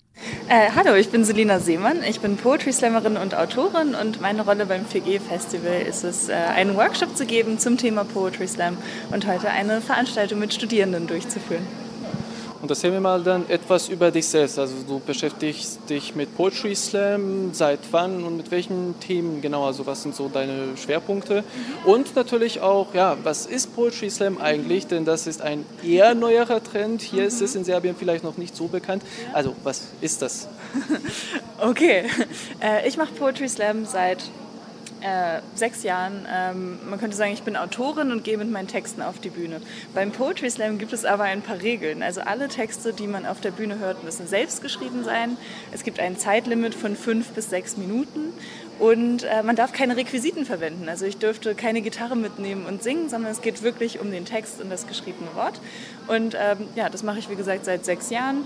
Äh, 0.49 0.71
hallo, 0.77 0.95
ich 0.95 1.11
bin 1.11 1.25
Selina 1.25 1.59
Seemann. 1.59 2.03
Ich 2.03 2.21
bin 2.21 2.37
Poetry 2.37 2.73
Slammerin 2.73 3.17
und 3.17 3.35
Autorin 3.35 3.95
und 3.95 4.21
meine 4.21 4.43
Rolle 4.43 4.67
beim 4.67 4.85
4G 4.85 5.21
Festival 5.21 5.81
ist 5.81 6.05
es, 6.05 6.29
äh, 6.29 6.35
einen 6.35 6.77
Workshop 6.77 7.17
zu 7.17 7.25
geben 7.25 7.59
zum 7.59 7.79
Thema 7.79 8.05
Poetry 8.05 8.47
Slam 8.47 8.77
und 9.11 9.27
heute 9.27 9.49
eine 9.49 9.81
Veranstaltung 9.81 10.39
mit 10.39 10.53
Studierenden 10.53 11.07
durchzuführen. 11.07 11.67
Und 12.63 12.71
erzähl 12.71 12.93
mir 12.93 13.01
mal 13.01 13.21
dann 13.25 13.51
etwas 13.51 13.89
über 13.89 14.13
dich 14.13 14.29
selbst. 14.29 14.57
Also 14.57 14.75
du 14.87 15.01
beschäftigst 15.01 15.81
dich 15.91 16.15
mit 16.15 16.37
Poetry 16.37 16.77
Slam, 16.77 17.53
seit 17.53 17.81
wann 17.91 18.23
und 18.23 18.37
mit 18.37 18.53
welchen 18.53 18.95
Themen 19.01 19.43
genau? 19.43 19.67
Also 19.67 19.85
was 19.85 20.05
sind 20.05 20.15
so 20.15 20.29
deine 20.29 20.77
Schwerpunkte? 20.77 21.43
Und 21.85 22.15
natürlich 22.15 22.61
auch, 22.61 22.95
ja, 22.95 23.17
was 23.25 23.47
ist 23.47 23.75
Poetry 23.75 24.11
Slam 24.11 24.39
eigentlich? 24.39 24.87
Denn 24.87 25.05
das 25.05 25.27
ist 25.27 25.43
ein 25.43 25.65
eher 25.83 26.15
neuerer 26.15 26.63
Trend. 26.63 27.03
Hier 27.03 27.25
ist 27.25 27.43
es 27.43 27.57
in 27.57 27.65
Serbien 27.65 27.97
vielleicht 27.99 28.23
noch 28.23 28.37
nicht 28.37 28.55
so 28.55 28.69
bekannt. 28.69 29.03
Also 29.33 29.57
was 29.65 29.89
ist 30.01 30.23
das? 30.23 30.47
okay, 31.61 32.05
äh, 32.61 32.87
ich 32.87 32.97
mache 32.97 33.13
Poetry 33.13 33.49
Slam 33.49 33.87
seit 33.87 34.23
äh, 35.03 35.41
sechs 35.55 35.83
Jahren. 35.83 36.27
Ähm, 36.33 36.79
man 36.89 36.99
könnte 36.99 37.17
sagen, 37.17 37.33
ich 37.33 37.43
bin 37.43 37.57
Autorin 37.57 38.13
und 38.13 38.25
gehe 38.25 38.39
mit 38.39 38.51
meinen 38.51 38.69
Texten 38.69 39.03
auf 39.03 39.19
die 39.19 39.31
Bühne. 39.31 39.61
Beim 39.95 40.13
Poetry 40.13 40.51
Slam 40.51 40.79
gibt 40.79 40.93
es 40.93 41.05
aber 41.05 41.25
ein 41.25 41.43
paar 41.43 41.61
Regeln. 41.61 42.03
Also 42.03 42.21
alle 42.21 42.49
Texte, 42.49 42.93
die 42.93 43.07
man 43.07 43.27
auf 43.27 43.41
der 43.41 43.51
Bühne 43.51 43.79
hört, 43.79 44.05
müssen 44.05 44.27
selbst 44.27 44.63
geschrieben 44.63 45.05
sein. 45.05 45.37
Es 45.73 45.83
gibt 45.85 46.01
ein 46.01 46.17
Zeitlimit 46.17 46.75
von 46.75 46.97
fünf 46.97 47.31
bis 47.31 47.51
sechs 47.51 47.77
Minuten 47.77 48.33
und 48.79 49.25
äh, 49.25 49.43
man 49.43 49.57
darf 49.57 49.73
keine 49.73 49.97
Requisiten 49.97 50.45
verwenden. 50.45 50.89
Also 50.89 51.05
ich 51.05 51.19
dürfte 51.19 51.55
keine 51.55 51.83
Gitarre 51.83 52.17
mitnehmen 52.17 52.67
und 52.67 52.83
singen, 52.83 53.09
sondern 53.09 53.31
es 53.31 53.43
geht 53.43 53.63
wirklich 53.63 54.01
um 54.01 54.11
den 54.11 54.25
Text 54.25 54.61
und 54.61 54.71
das 54.71 54.87
geschriebene 54.87 55.35
Wort. 55.35 55.61
Und 56.09 56.35
ähm, 56.35 56.69
ja, 56.75 56.89
das 56.89 57.03
mache 57.03 57.19
ich 57.19 57.29
wie 57.29 57.37
gesagt 57.37 57.65
seit 57.65 57.85
sechs 57.85 58.11
Jahren 58.11 58.45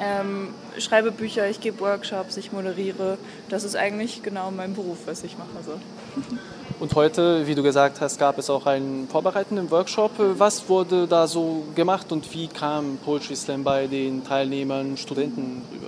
ähm, 0.00 0.48
schreibe 0.78 1.10
Bücher, 1.10 1.48
ich 1.48 1.60
gebe 1.60 1.80
Workshops, 1.80 2.36
ich 2.36 2.52
moderiere. 2.52 3.18
Das 3.48 3.64
ist 3.64 3.76
eigentlich 3.76 4.22
genau 4.22 4.50
mein 4.50 4.74
Beruf, 4.74 4.98
was 5.06 5.24
ich 5.24 5.36
mache. 5.38 5.50
So. 5.64 5.72
Und 6.80 6.94
heute, 6.94 7.46
wie 7.46 7.54
du 7.54 7.62
gesagt 7.62 8.00
hast, 8.00 8.18
gab 8.18 8.38
es 8.38 8.50
auch 8.50 8.66
einen 8.66 9.08
vorbereitenden 9.08 9.70
Workshop. 9.70 10.12
Was 10.16 10.68
wurde 10.68 11.06
da 11.06 11.26
so 11.26 11.64
gemacht 11.74 12.10
und 12.10 12.32
wie 12.34 12.48
kam 12.48 12.98
Poetry 13.04 13.36
Slam 13.36 13.62
bei 13.62 13.86
den 13.86 14.24
Teilnehmern, 14.24 14.96
Studenten 14.96 15.62
rüber? 15.72 15.81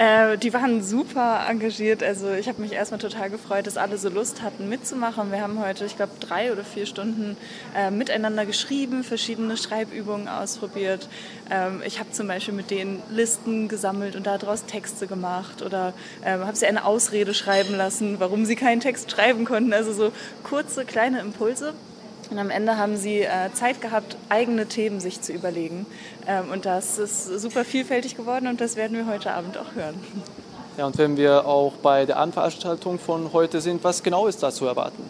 Äh, 0.00 0.38
die 0.38 0.54
waren 0.54 0.82
super 0.82 1.44
engagiert. 1.46 2.02
Also 2.02 2.30
ich 2.30 2.48
habe 2.48 2.62
mich 2.62 2.72
erstmal 2.72 2.98
total 2.98 3.28
gefreut, 3.28 3.66
dass 3.66 3.76
alle 3.76 3.98
so 3.98 4.08
Lust 4.08 4.40
hatten 4.40 4.66
mitzumachen. 4.66 5.30
Wir 5.30 5.42
haben 5.42 5.62
heute, 5.62 5.84
ich 5.84 5.94
glaube, 5.94 6.12
drei 6.18 6.52
oder 6.52 6.64
vier 6.64 6.86
Stunden 6.86 7.36
äh, 7.76 7.90
miteinander 7.90 8.46
geschrieben, 8.46 9.04
verschiedene 9.04 9.58
Schreibübungen 9.58 10.26
ausprobiert. 10.26 11.06
Ähm, 11.50 11.82
ich 11.84 11.98
habe 11.98 12.12
zum 12.12 12.28
Beispiel 12.28 12.54
mit 12.54 12.70
denen 12.70 13.02
Listen 13.10 13.68
gesammelt 13.68 14.16
und 14.16 14.26
daraus 14.26 14.64
Texte 14.64 15.06
gemacht 15.06 15.60
oder 15.60 15.92
ähm, 16.24 16.46
habe 16.46 16.56
sie 16.56 16.64
eine 16.64 16.86
Ausrede 16.86 17.34
schreiben 17.34 17.76
lassen, 17.76 18.20
warum 18.20 18.46
sie 18.46 18.56
keinen 18.56 18.80
Text 18.80 19.10
schreiben 19.10 19.44
konnten. 19.44 19.74
Also 19.74 19.92
so 19.92 20.12
kurze, 20.42 20.86
kleine 20.86 21.20
Impulse. 21.20 21.74
Und 22.30 22.38
am 22.38 22.50
Ende 22.50 22.76
haben 22.76 22.96
sie 22.96 23.22
äh, 23.22 23.52
Zeit 23.52 23.80
gehabt, 23.80 24.16
eigene 24.28 24.66
Themen 24.66 25.00
sich 25.00 25.20
zu 25.20 25.32
überlegen. 25.32 25.84
Ähm, 26.26 26.50
und 26.52 26.64
das 26.64 26.98
ist 26.98 27.26
super 27.40 27.64
vielfältig 27.64 28.16
geworden 28.16 28.46
und 28.46 28.60
das 28.60 28.76
werden 28.76 28.96
wir 28.96 29.06
heute 29.06 29.32
Abend 29.32 29.58
auch 29.58 29.74
hören. 29.74 30.00
Ja, 30.78 30.86
und 30.86 30.96
wenn 30.96 31.16
wir 31.16 31.44
auch 31.46 31.72
bei 31.82 32.06
der 32.06 32.18
Anveranstaltung 32.18 32.98
von 32.98 33.32
heute 33.32 33.60
sind, 33.60 33.82
was 33.82 34.02
genau 34.02 34.28
ist 34.28 34.42
da 34.42 34.52
zu 34.52 34.66
erwarten? 34.66 35.02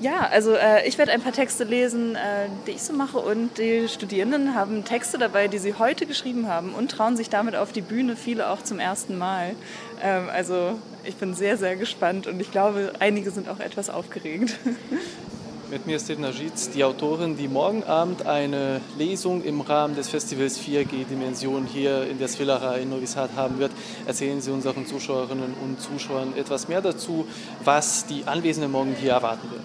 Ja, 0.00 0.28
also 0.30 0.52
äh, 0.52 0.86
ich 0.86 0.96
werde 0.96 1.10
ein 1.10 1.20
paar 1.20 1.32
Texte 1.32 1.64
lesen, 1.64 2.14
äh, 2.14 2.48
die 2.66 2.72
ich 2.72 2.82
so 2.82 2.92
mache 2.92 3.18
und 3.18 3.58
die 3.58 3.88
Studierenden 3.88 4.54
haben 4.54 4.84
Texte 4.84 5.18
dabei, 5.18 5.48
die 5.48 5.58
sie 5.58 5.74
heute 5.74 6.06
geschrieben 6.06 6.46
haben 6.46 6.72
und 6.74 6.92
trauen 6.92 7.16
sich 7.16 7.30
damit 7.30 7.56
auf 7.56 7.72
die 7.72 7.80
Bühne, 7.80 8.14
viele 8.14 8.50
auch 8.50 8.62
zum 8.62 8.78
ersten 8.78 9.18
Mal. 9.18 9.56
Ähm, 10.00 10.28
also 10.32 10.78
ich 11.02 11.16
bin 11.16 11.34
sehr, 11.34 11.56
sehr 11.56 11.74
gespannt 11.74 12.28
und 12.28 12.38
ich 12.38 12.52
glaube, 12.52 12.92
einige 13.00 13.32
sind 13.32 13.48
auch 13.48 13.58
etwas 13.58 13.90
aufgeregt. 13.90 14.56
Mit 15.70 15.86
mir 15.86 15.96
ist 15.96 16.08
Edna 16.08 16.30
Gietz, 16.30 16.70
die 16.70 16.82
Autorin, 16.82 17.36
die 17.36 17.46
morgen 17.46 17.84
Abend 17.84 18.24
eine 18.26 18.80
Lesung 18.96 19.44
im 19.44 19.60
Rahmen 19.60 19.94
des 19.94 20.08
Festivals 20.08 20.58
4G 20.58 21.04
Dimension 21.04 21.66
hier 21.66 22.08
in 22.08 22.18
der 22.18 22.28
Svillara 22.28 22.76
in 22.76 22.88
Novi 22.88 23.06
Sad 23.06 23.32
haben 23.36 23.58
wird. 23.58 23.72
Erzählen 24.06 24.40
Sie 24.40 24.50
unseren 24.50 24.86
Zuschauerinnen 24.86 25.52
und 25.62 25.78
Zuschauern 25.78 26.32
etwas 26.38 26.68
mehr 26.68 26.80
dazu, 26.80 27.26
was 27.64 28.06
die 28.06 28.24
Anwesenden 28.24 28.72
morgen 28.72 28.96
hier 28.98 29.12
erwarten 29.12 29.50
wird. 29.50 29.60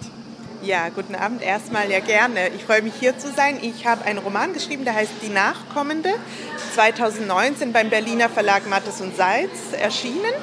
Ja, 0.62 0.90
guten 0.90 1.14
Abend 1.14 1.40
erstmal, 1.40 1.90
ja 1.90 2.00
gerne. 2.00 2.50
Ich 2.54 2.64
freue 2.64 2.82
mich 2.82 2.94
hier 3.00 3.18
zu 3.18 3.32
sein. 3.32 3.58
Ich 3.62 3.86
habe 3.86 4.04
einen 4.04 4.18
Roman 4.18 4.52
geschrieben, 4.52 4.84
der 4.84 4.94
heißt 4.94 5.12
Die 5.22 5.30
Nachkommende, 5.30 6.10
2019 6.74 7.72
beim 7.72 7.88
Berliner 7.88 8.28
Verlag 8.28 8.68
Mattes 8.68 9.00
und 9.00 9.16
Seitz 9.16 9.72
erschienen. 9.72 10.34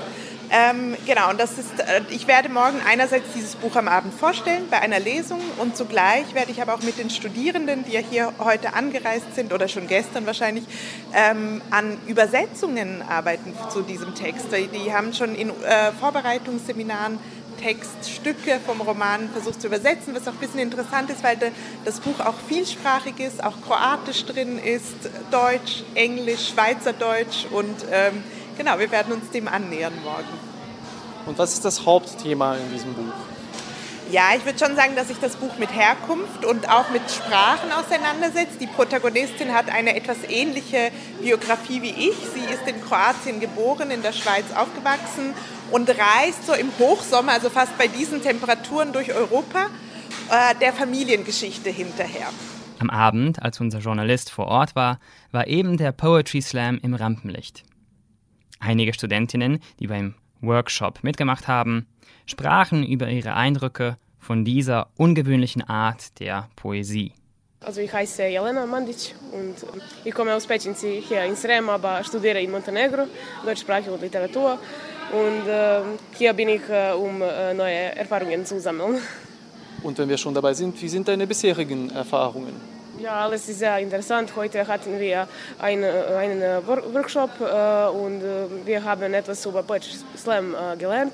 Ähm, 0.54 0.98
genau, 1.06 1.30
und 1.30 1.40
das 1.40 1.58
ist, 1.58 1.80
äh, 1.80 2.02
ich 2.10 2.28
werde 2.28 2.50
morgen 2.50 2.82
einerseits 2.86 3.32
dieses 3.34 3.56
Buch 3.56 3.74
am 3.78 3.88
Abend 3.88 4.14
vorstellen 4.14 4.68
bei 4.70 4.82
einer 4.82 5.00
Lesung 5.00 5.40
und 5.60 5.78
zugleich 5.78 6.34
werde 6.34 6.52
ich 6.52 6.62
aber 6.62 6.74
auch 6.74 6.82
mit 6.82 6.98
den 6.98 7.10
Studierenden, 7.10 7.86
die 7.86 7.94
ja 7.94 8.02
hier 8.02 8.34
heute 8.38 8.74
angereist 8.74 9.34
sind 9.34 9.54
oder 9.54 9.70
schon 9.70 9.88
gestern 9.88 10.26
wahrscheinlich, 10.26 10.66
ähm, 11.14 11.62
an 11.70 11.98
Übersetzungen 12.06 13.02
arbeiten 13.02 13.54
zu 13.70 13.82
diesem 13.82 14.14
Text. 14.14 14.48
Die 14.52 14.94
haben 14.94 15.14
schon 15.14 15.36
in 15.36 15.52
äh, 15.52 15.94
Vorbereitungsseminaren 15.98 17.18
Textstücke 17.62 18.60
vom 18.66 18.82
Roman 18.82 19.30
versucht 19.30 19.62
zu 19.62 19.68
übersetzen, 19.68 20.14
was 20.14 20.28
auch 20.28 20.34
ein 20.34 20.40
bisschen 20.40 20.60
interessant 20.60 21.10
ist, 21.12 21.24
weil 21.24 21.38
das 21.86 22.02
Buch 22.02 22.20
auch 22.20 22.36
vielsprachig 22.50 23.20
ist, 23.20 23.42
auch 23.42 23.62
kroatisch 23.66 24.26
drin 24.26 24.58
ist, 24.58 24.96
Deutsch, 25.32 25.84
Englisch, 25.96 26.50
Schweizerdeutsch 26.50 27.46
und 27.52 27.86
ähm, 27.92 28.24
genau, 28.58 28.80
wir 28.80 28.92
werden 28.92 29.14
uns 29.14 29.30
dem 29.32 29.48
annähern 29.48 29.94
morgen. 30.04 30.52
Und 31.26 31.38
was 31.38 31.54
ist 31.54 31.66
das 31.66 31.86
Hauptthema 31.86 32.56
in 32.56 32.72
diesem 32.72 32.94
Buch? 32.94 33.14
Ja, 34.12 34.32
ich 34.36 34.44
würde 34.44 34.60
schon 34.60 34.76
sagen, 34.76 34.94
dass 34.98 35.08
sich 35.08 35.20
das 35.20 35.38
Buch 35.38 35.58
mit 35.58 35.74
Herkunft 35.74 36.44
und 36.44 36.70
auch 36.70 36.90
mit 36.90 37.02
Sprachen 37.10 37.72
auseinandersetzt. 37.72 38.60
Die 38.60 38.68
Protagonistin 38.68 39.54
hat 39.54 39.70
eine 39.70 39.96
etwas 39.96 40.18
ähnliche 40.28 40.92
Biografie 41.22 41.82
wie 41.82 41.92
ich. 41.92 42.16
Sie 42.34 42.54
ist 42.54 42.68
in 42.68 42.82
Kroatien 42.84 43.40
geboren, 43.40 43.90
in 43.90 44.02
der 44.02 44.12
Schweiz 44.12 44.44
aufgewachsen 44.54 45.34
und 45.72 45.90
reist 45.90 46.46
so 46.46 46.54
im 46.54 46.72
Hochsommer, 46.78 47.32
also 47.32 47.50
fast 47.50 47.78
bei 47.78 47.88
diesen 47.88 48.22
Temperaturen 48.22 48.92
durch 48.92 49.14
Europa, 49.14 49.68
äh, 50.30 50.56
der 50.60 50.74
Familiengeschichte 50.74 51.70
hinterher. 51.70 52.28
Am 52.80 52.90
Abend, 52.90 53.42
als 53.42 53.62
unser 53.62 53.80
Journalist 53.80 54.30
vor 54.30 54.48
Ort 54.48 54.76
war, 54.76 55.00
war 55.32 55.48
eben 55.48 55.78
der 55.78 55.94
Poetry 55.94 56.42
Slam 56.42 56.80
im 56.84 56.96
Rampenlicht. 56.96 57.64
Einige 58.64 58.94
Studentinnen, 58.94 59.60
die 59.80 59.88
beim 59.88 60.14
Workshop 60.40 61.04
mitgemacht 61.04 61.48
haben, 61.48 61.88
sprachen 62.28 62.86
über 62.86 63.10
ihre 63.10 63.34
Eindrücke 63.34 63.98
von 64.20 64.46
dieser 64.46 64.88
ungewöhnlichen 64.98 65.64
Art 65.68 66.20
der 66.20 66.48
Poesie. 66.56 67.14
Also 67.66 67.82
ich 67.82 67.92
heiße 67.92 68.28
Jelena 68.28 68.68
Mandic 68.68 69.16
und 69.32 69.56
ich 70.06 70.14
komme 70.14 70.34
aus 70.36 70.46
Pecinci 70.46 71.04
hier 71.08 71.24
in 71.26 71.36
Srem, 71.36 71.70
aber 71.70 72.04
studiere 72.04 72.40
in 72.40 72.52
Montenegro, 72.52 73.08
Deutschsprache 73.44 73.92
und 73.92 74.02
Literatur. 74.02 74.60
Und 75.12 75.48
äh, 75.48 75.82
hier 76.18 76.34
bin 76.34 76.50
ich, 76.50 76.62
äh, 76.70 76.92
um 76.92 77.22
äh, 77.22 77.54
neue 77.56 77.96
Erfahrungen 77.96 78.46
zu 78.46 78.60
sammeln. 78.60 79.00
Und 79.82 79.98
wenn 79.98 80.08
wir 80.08 80.18
schon 80.18 80.36
dabei 80.36 80.54
sind, 80.54 80.80
wie 80.80 80.88
sind 80.88 81.08
deine 81.08 81.26
bisherigen 81.26 81.90
Erfahrungen? 81.90 82.81
Ja, 83.00 83.24
alles 83.26 83.48
ist 83.48 83.60
sehr 83.60 83.80
interessant. 83.80 84.36
Heute 84.36 84.68
hatten 84.68 85.00
wir 85.00 85.28
einen, 85.60 85.86
einen 85.86 86.42
Workshop 86.68 87.30
äh, 87.40 87.88
und 87.90 88.22
äh, 88.22 88.66
wir 88.66 88.84
haben 88.84 89.14
etwas 89.14 89.46
über 89.46 89.64
Poetry 89.64 89.92
Slam 90.18 90.54
äh, 90.54 90.76
gelernt. 90.78 91.14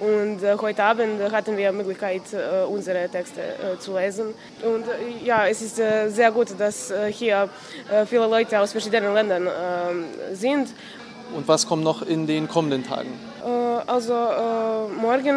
Und 0.00 0.42
äh, 0.42 0.56
heute 0.60 0.82
Abend 0.82 1.20
hatten 1.30 1.56
wir 1.56 1.70
die 1.70 1.76
Möglichkeit, 1.76 2.22
äh, 2.32 2.64
unsere 2.64 3.08
Texte 3.08 3.40
äh, 3.40 3.78
zu 3.78 3.96
lesen. 3.96 4.34
Und 4.62 4.86
ja, 5.22 5.46
es 5.46 5.62
ist 5.62 5.76
sehr 5.76 6.32
gut, 6.32 6.48
dass 6.58 6.92
hier 7.10 7.48
viele 8.06 8.26
Leute 8.26 8.58
aus 8.58 8.72
verschiedenen 8.72 9.14
Ländern 9.14 9.48
sind. 10.32 10.68
Und 11.34 11.46
was 11.46 11.66
kommt 11.66 11.84
noch 11.84 12.02
in 12.02 12.26
den 12.26 12.48
kommenden 12.48 12.84
Tagen? 12.84 13.12
Also 13.86 14.12
morgen 15.00 15.36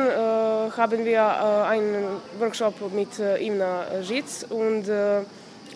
haben 0.76 1.06
wir 1.06 1.66
einen 1.68 2.06
Workshop 2.40 2.94
mit 2.94 3.20
Imna 3.20 3.86
Žitz 4.02 4.46
und 4.50 4.86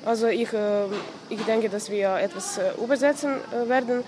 also 0.05 0.27
ich, 0.27 0.53
äh, 0.53 0.85
ich 1.29 1.41
denke, 1.41 1.69
dass 1.69 1.89
wir 1.89 2.15
etwas 2.15 2.57
äh, 2.57 2.71
übersetzen 2.81 3.31
äh, 3.51 3.67
werden. 3.67 4.03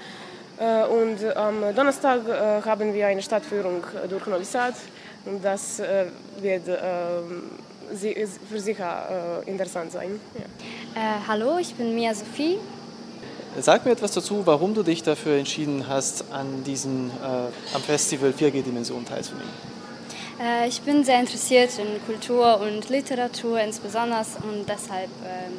Und 0.60 1.24
am 1.36 1.76
Donnerstag 1.76 2.22
haben 2.66 2.92
wir 2.92 3.06
eine 3.06 3.22
Stadtführung 3.22 3.84
durch 4.10 4.26
Novi 4.26 4.44
Sad. 4.44 4.74
Und 5.24 5.46
das 5.46 5.80
wird 6.42 6.64
für 8.50 8.60
sicher 8.60 9.44
interessant 9.46 9.92
sein. 9.92 10.20
Ja. 10.34 10.46
Äh, 11.00 11.20
hallo, 11.28 11.60
ich 11.60 11.76
bin 11.76 11.94
Mia 11.94 12.12
Sophie. 12.16 12.58
Sag 13.60 13.86
mir 13.86 13.92
etwas 13.92 14.14
dazu, 14.14 14.42
warum 14.46 14.74
du 14.74 14.82
dich 14.82 15.04
dafür 15.04 15.38
entschieden 15.38 15.88
hast, 15.88 16.26
an 16.32 16.64
diesem 16.64 17.12
äh, 17.12 17.76
am 17.76 17.82
Festival 17.84 18.32
4G 18.32 18.64
Dimension 18.64 19.06
teilzunehmen. 19.06 19.48
Äh, 20.42 20.68
ich 20.68 20.82
bin 20.82 21.04
sehr 21.04 21.20
interessiert 21.20 21.70
in 21.78 22.04
Kultur 22.06 22.60
und 22.62 22.90
Literatur 22.90 23.60
insbesondere 23.60 24.26
und 24.42 24.68
deshalb 24.68 25.10
ähm, 25.24 25.54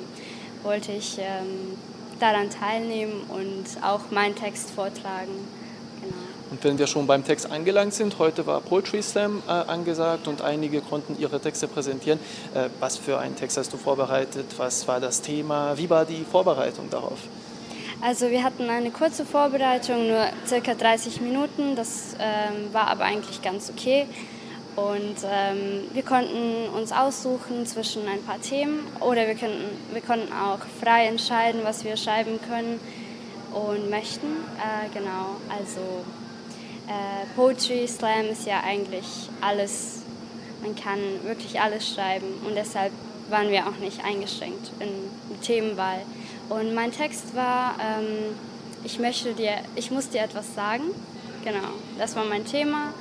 wollte 0.62 0.92
ich 0.92 1.18
ähm, 1.18 1.76
daran 2.20 2.50
teilnehmen 2.50 3.22
und 3.28 3.82
auch 3.82 4.10
meinen 4.10 4.34
Text 4.34 4.70
vortragen. 4.70 5.32
Genau. 6.00 6.14
Und 6.50 6.64
wenn 6.64 6.78
wir 6.78 6.86
schon 6.86 7.06
beim 7.06 7.24
Text 7.24 7.50
angelangt 7.50 7.94
sind, 7.94 8.18
heute 8.18 8.46
war 8.46 8.60
Poetry 8.60 9.02
Slam 9.02 9.42
äh, 9.46 9.50
angesagt 9.50 10.28
und 10.28 10.42
einige 10.42 10.80
konnten 10.80 11.18
ihre 11.18 11.40
Texte 11.40 11.68
präsentieren. 11.68 12.18
Äh, 12.54 12.68
was 12.80 12.96
für 12.96 13.18
einen 13.18 13.36
Text 13.36 13.56
hast 13.56 13.72
du 13.72 13.76
vorbereitet? 13.76 14.46
Was 14.56 14.88
war 14.88 15.00
das 15.00 15.20
Thema? 15.20 15.76
Wie 15.76 15.90
war 15.90 16.04
die 16.04 16.24
Vorbereitung 16.24 16.88
darauf? 16.90 17.18
Also 18.00 18.30
wir 18.30 18.44
hatten 18.44 18.70
eine 18.70 18.90
kurze 18.92 19.24
Vorbereitung, 19.24 20.06
nur 20.06 20.24
circa 20.46 20.74
30 20.74 21.20
Minuten. 21.20 21.74
Das 21.74 22.14
ähm, 22.20 22.72
war 22.72 22.86
aber 22.86 23.04
eigentlich 23.04 23.42
ganz 23.42 23.70
okay. 23.70 24.06
Und 24.78 25.16
ähm, 25.28 25.88
wir 25.92 26.04
konnten 26.04 26.68
uns 26.72 26.92
aussuchen 26.92 27.66
zwischen 27.66 28.06
ein 28.06 28.22
paar 28.22 28.40
Themen 28.40 28.86
oder 29.00 29.26
wir, 29.26 29.34
könnten, 29.34 29.64
wir 29.92 30.00
konnten 30.00 30.32
auch 30.32 30.60
frei 30.80 31.06
entscheiden, 31.06 31.62
was 31.64 31.84
wir 31.84 31.96
schreiben 31.96 32.38
können 32.48 32.78
und 33.52 33.90
möchten. 33.90 34.26
Äh, 34.56 34.88
genau, 34.94 35.34
also 35.48 35.80
äh, 36.86 37.26
Poetry 37.34 37.88
Slam 37.88 38.26
ist 38.26 38.46
ja 38.46 38.60
eigentlich 38.64 39.28
alles, 39.40 40.02
man 40.62 40.76
kann 40.76 41.00
wirklich 41.24 41.60
alles 41.60 41.92
schreiben 41.92 42.28
und 42.46 42.54
deshalb 42.54 42.92
waren 43.30 43.50
wir 43.50 43.66
auch 43.66 43.78
nicht 43.80 44.04
eingeschränkt 44.04 44.70
in 44.78 45.40
Themenwahl. 45.40 46.02
Und 46.50 46.72
mein 46.72 46.92
Text 46.92 47.34
war, 47.34 47.74
ähm, 47.80 48.36
ich 48.84 49.00
möchte 49.00 49.34
dir, 49.34 49.54
ich 49.74 49.90
muss 49.90 50.08
dir 50.08 50.20
etwas 50.20 50.54
sagen. 50.54 50.84
Genau, 51.42 51.68
das 51.98 52.14
war 52.14 52.24
mein 52.24 52.44
Thema 52.44 52.94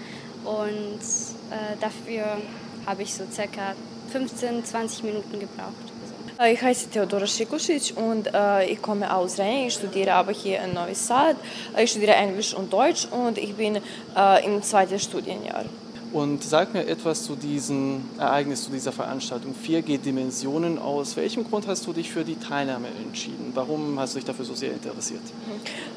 und 0.44 1.37
äh, 1.52 1.76
dafür 1.80 2.38
habe 2.86 3.04
ich 3.04 3.14
so 3.14 3.24
circa 3.32 3.74
15, 4.12 4.64
20 4.66 5.04
Minuten 5.04 5.40
gebraucht. 5.40 5.94
Äh, 6.40 6.54
ich 6.54 6.62
heiße 6.62 6.90
Theodora 6.90 7.28
Schikusic 7.28 7.94
und 7.96 8.34
äh, 8.34 8.66
ich 8.66 8.82
komme 8.82 9.14
aus 9.14 9.38
Rennes. 9.40 9.68
Ich 9.68 9.74
studiere 9.74 10.14
aber 10.14 10.32
hier 10.32 10.62
in 10.62 10.74
Novi 10.74 10.96
Sad. 10.96 11.36
Äh, 11.76 11.84
ich 11.84 11.92
studiere 11.92 12.14
Englisch 12.14 12.54
und 12.54 12.72
Deutsch 12.72 13.08
und 13.10 13.38
ich 13.38 13.56
bin 13.56 13.78
äh, 14.16 14.46
im 14.46 14.62
zweiten 14.62 15.00
Studienjahr. 15.00 15.66
Und 16.14 16.42
sag 16.42 16.74
mir 16.74 16.88
etwas 16.88 17.24
zu 17.24 17.36
diesem 17.36 18.06
Ereignis, 18.18 18.64
zu 18.64 18.72
dieser 18.72 18.94
Veranstaltung 18.94 19.54
4G 19.54 19.98
Dimensionen. 19.98 20.80
Aus 20.80 21.18
welchem 21.18 21.44
Grund 21.44 21.68
hast 21.68 21.86
du 21.86 21.92
dich 21.92 22.10
für 22.12 22.24
die 22.24 22.38
Teilnahme 22.40 22.88
entschieden? 23.06 23.52
Warum 23.54 24.00
hast 24.00 24.16
du 24.16 24.20
dich 24.20 24.26
dafür 24.26 24.46
so 24.46 24.56
sehr 24.56 24.72
interessiert? 24.72 25.22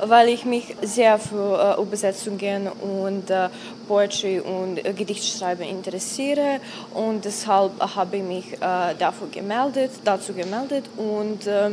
Weil 0.05 0.29
ich 0.31 0.45
mich 0.45 0.75
sehr 0.83 1.19
für 1.19 1.77
äh, 1.79 1.83
Übersetzungen 1.83 2.69
und 2.69 3.31
äh, 3.31 3.49
Poetry 3.87 4.41
und 4.41 4.85
äh, 4.85 4.93
Gedichtschreiben 4.93 5.65
interessiere 5.65 6.61
und 6.93 7.25
deshalb 7.25 7.73
habe 7.81 8.17
ich 8.17 8.23
mich 8.23 8.53
äh, 8.55 8.95
dafür 8.99 9.29
gemeldet, 9.31 9.93
dazu 10.05 10.33
gemeldet 10.33 10.87
und 10.97 11.47
äh, 11.47 11.71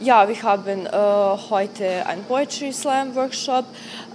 ja, 0.00 0.28
wir 0.28 0.42
haben 0.42 0.86
äh, 0.86 0.90
heute 1.50 2.06
einen 2.06 2.24
Poetry 2.24 2.72
Slam 2.72 3.14
Workshop 3.14 3.64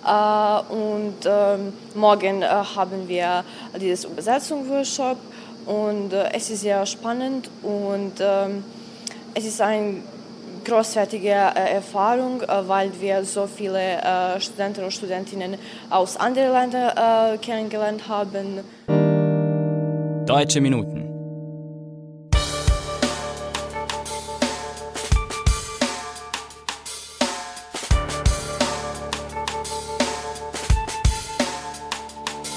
und 0.03 1.15
ähm, 1.25 1.73
morgen 1.95 2.41
äh, 2.41 2.45
haben 2.47 3.07
wir 3.07 3.43
dieses 3.79 4.05
Übersetzungsworkshop 4.05 5.17
und 5.65 6.13
äh, 6.13 6.31
es 6.33 6.49
ist 6.49 6.62
sehr 6.62 6.85
spannend 6.85 7.49
und 7.62 8.13
ähm, 8.19 8.63
es 9.33 9.45
ist 9.45 9.62
ein 9.62 10.03
großartige 10.65 11.29
äh, 11.29 11.75
Erfahrung, 11.75 12.41
äh, 12.41 12.47
weil 12.67 12.91
wir 12.99 13.23
so 13.23 13.47
viele 13.47 13.79
äh, 13.79 14.39
Studenten 14.39 14.83
und 14.83 14.91
Studentinnen 14.91 15.55
aus 15.89 16.17
anderen 16.17 16.53
Ländern 16.53 17.33
äh, 17.33 17.38
kennengelernt 17.38 18.07
haben. 18.07 18.62
Deutsche 20.25 20.62
Minuten. 20.62 21.08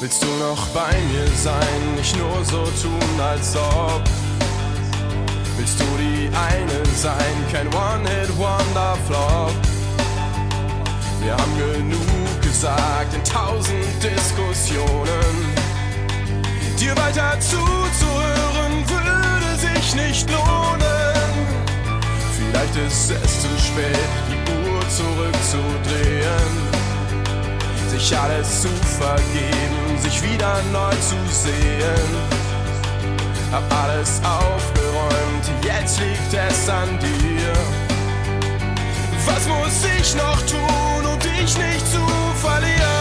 Willst 0.02 0.20
du 0.20 0.26
noch 0.26 0.66
bei 0.74 0.90
mir 1.12 1.28
sein, 1.36 1.94
nicht 1.94 2.18
nur 2.18 2.44
so 2.44 2.64
tun, 2.82 3.20
als 3.20 3.54
ob? 3.54 4.02
Willst 5.56 5.78
du 5.78 5.84
die 5.96 6.28
eine 6.34 6.84
sein, 6.96 7.36
kein 7.52 7.68
One-Hit-Wonder-Flop? 7.68 9.52
Wir 11.20 11.34
haben 11.34 11.56
genug 11.56 12.42
gesagt 12.42 13.14
in 13.14 13.22
tausend 13.22 14.02
Diskussionen. 14.02 15.54
Dir 16.80 16.96
weiter 16.96 17.38
zuzuhören 17.38 18.84
würde 18.88 19.56
sich 19.56 19.94
nicht 19.94 20.28
lohnen. 20.28 21.32
Vielleicht 22.36 22.74
ist 22.74 23.12
es 23.12 23.42
zu 23.42 23.48
spät, 23.56 24.08
die 24.28 24.68
Uhr 24.68 24.80
zurückzudrehen 24.88 26.72
sich 27.92 28.18
alles 28.18 28.62
zu 28.62 28.68
vergeben, 28.98 29.91
sich 30.02 30.22
wieder 30.22 30.60
neu 30.72 30.94
zu 30.96 31.16
sehen. 31.30 32.10
Hab 33.50 33.64
alles 33.84 34.20
aufgeräumt, 34.24 35.64
jetzt 35.64 36.00
liegt 36.00 36.32
es 36.32 36.68
an 36.68 36.98
dir. 36.98 37.52
Was 39.26 39.46
muss 39.46 39.84
ich 39.98 40.14
noch 40.14 40.40
tun, 40.42 41.06
um 41.12 41.18
dich 41.18 41.56
nicht 41.56 41.86
zu 41.92 42.00
verlieren? 42.40 42.91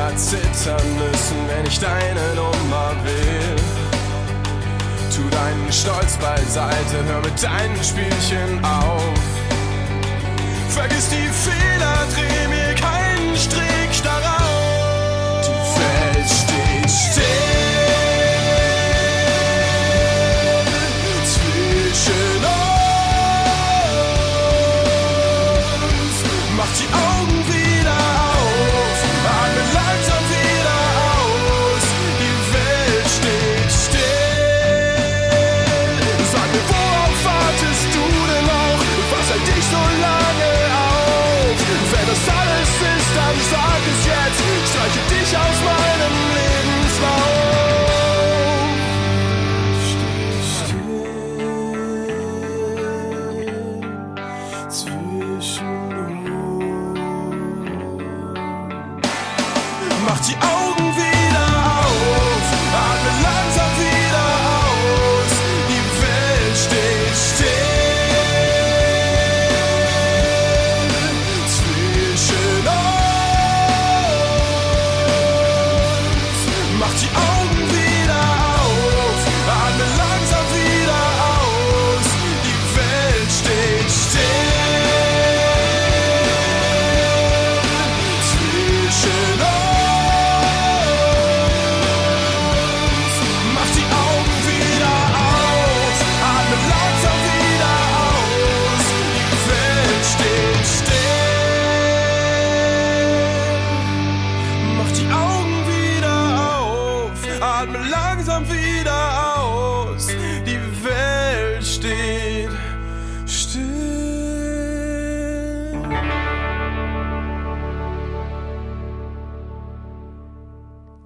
Wieder 0.00 0.16
zittern 0.16 0.96
müssen, 0.96 1.36
wenn 1.46 1.66
ich 1.66 1.78
deine 1.78 2.34
Nummer 2.34 2.92
will. 3.04 3.56
Tu 5.14 5.28
deinen 5.28 5.70
Stolz 5.70 6.16
beiseite, 6.16 7.04
hör 7.06 7.20
mit 7.20 7.42
deinen 7.42 7.84
Spielchen 7.84 8.64
auf. 8.64 9.02
Vergiss 10.70 11.10
die 11.10 11.28
Fehler, 11.28 12.06
dreh 12.14 12.48
mir 12.48 12.74
keinen 12.76 13.36
Strick 13.36 13.69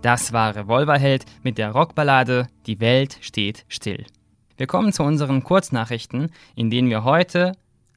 Das 0.05 0.35
war 0.35 0.55
Revolverheld 0.55 1.25
mit 1.43 1.57
der 1.57 1.71
Rockballade 1.71 2.49
Die 2.67 2.79
Welt 2.79 3.17
steht 3.23 3.65
still. 3.69 4.05
Wir 4.59 4.67
kommen 4.67 4.93
zu 4.93 5.03
unseren 5.03 5.43
Kurznachrichten, 5.43 6.31
in 6.55 6.69
denen 6.69 6.91
wir 6.91 7.05
heute 7.05 7.53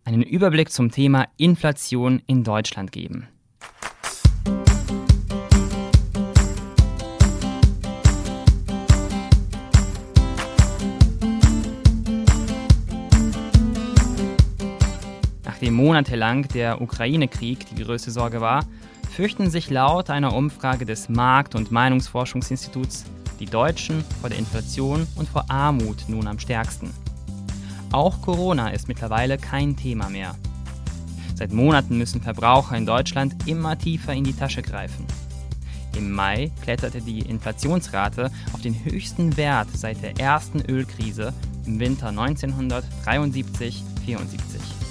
einen 0.06 0.24
Überblick 0.24 0.72
zum 0.72 0.89
Thema 0.89 1.28
Inflation 1.36 2.22
in 2.26 2.46
Deutschland 2.46 2.93
geben. 2.93 3.28
Nachdem 15.43 15.74
monatelang 15.74 16.48
der 16.48 16.80
Ukraine-Krieg 16.82 17.65
die 17.76 17.84
größte 17.84 18.12
Sorge 18.12 18.39
war, 18.39 18.63
fürchten 19.18 19.50
sich 19.50 19.70
laut 19.72 20.12
einer 20.12 20.36
Umfrage 20.36 20.86
des 20.86 21.10
Markt- 21.10 21.56
und 21.56 21.72
Meinungsforschungsinstituts 21.72 23.06
die 23.40 23.48
Deutschen 23.48 24.06
vor 24.22 24.30
der 24.30 24.38
Inflation 24.38 25.08
und 25.16 25.28
vor 25.28 25.50
Armut 25.50 26.04
nun 26.08 26.28
am 26.28 26.38
stärksten. 26.38 26.94
Auch 27.92 28.22
Corona 28.22 28.70
ist 28.70 28.88
mittlerweile 28.88 29.40
kein 29.40 29.76
Thema 29.76 30.10
mehr. 30.10 30.36
Seit 31.34 31.52
Monaten 31.52 31.98
müssen 31.98 32.22
Verbraucher 32.22 32.78
in 32.78 32.86
Deutschland 32.86 33.48
immer 33.48 33.76
tiefer 33.76 34.14
in 34.14 34.24
die 34.24 34.36
Tasche 34.36 34.62
greifen. 34.62 35.08
Im 35.98 36.12
Mai 36.12 36.52
kletterte 36.62 37.02
die 37.02 37.22
Inflationsrate 37.22 38.30
auf 38.54 38.62
den 38.62 38.86
höchsten 38.86 39.36
Wert 39.36 39.70
seit 39.74 40.04
der 40.04 40.20
ersten 40.20 40.62
Ölkrise 40.62 41.34
im 41.66 41.80
Winter 41.80 42.10
1973-74. 42.10 44.87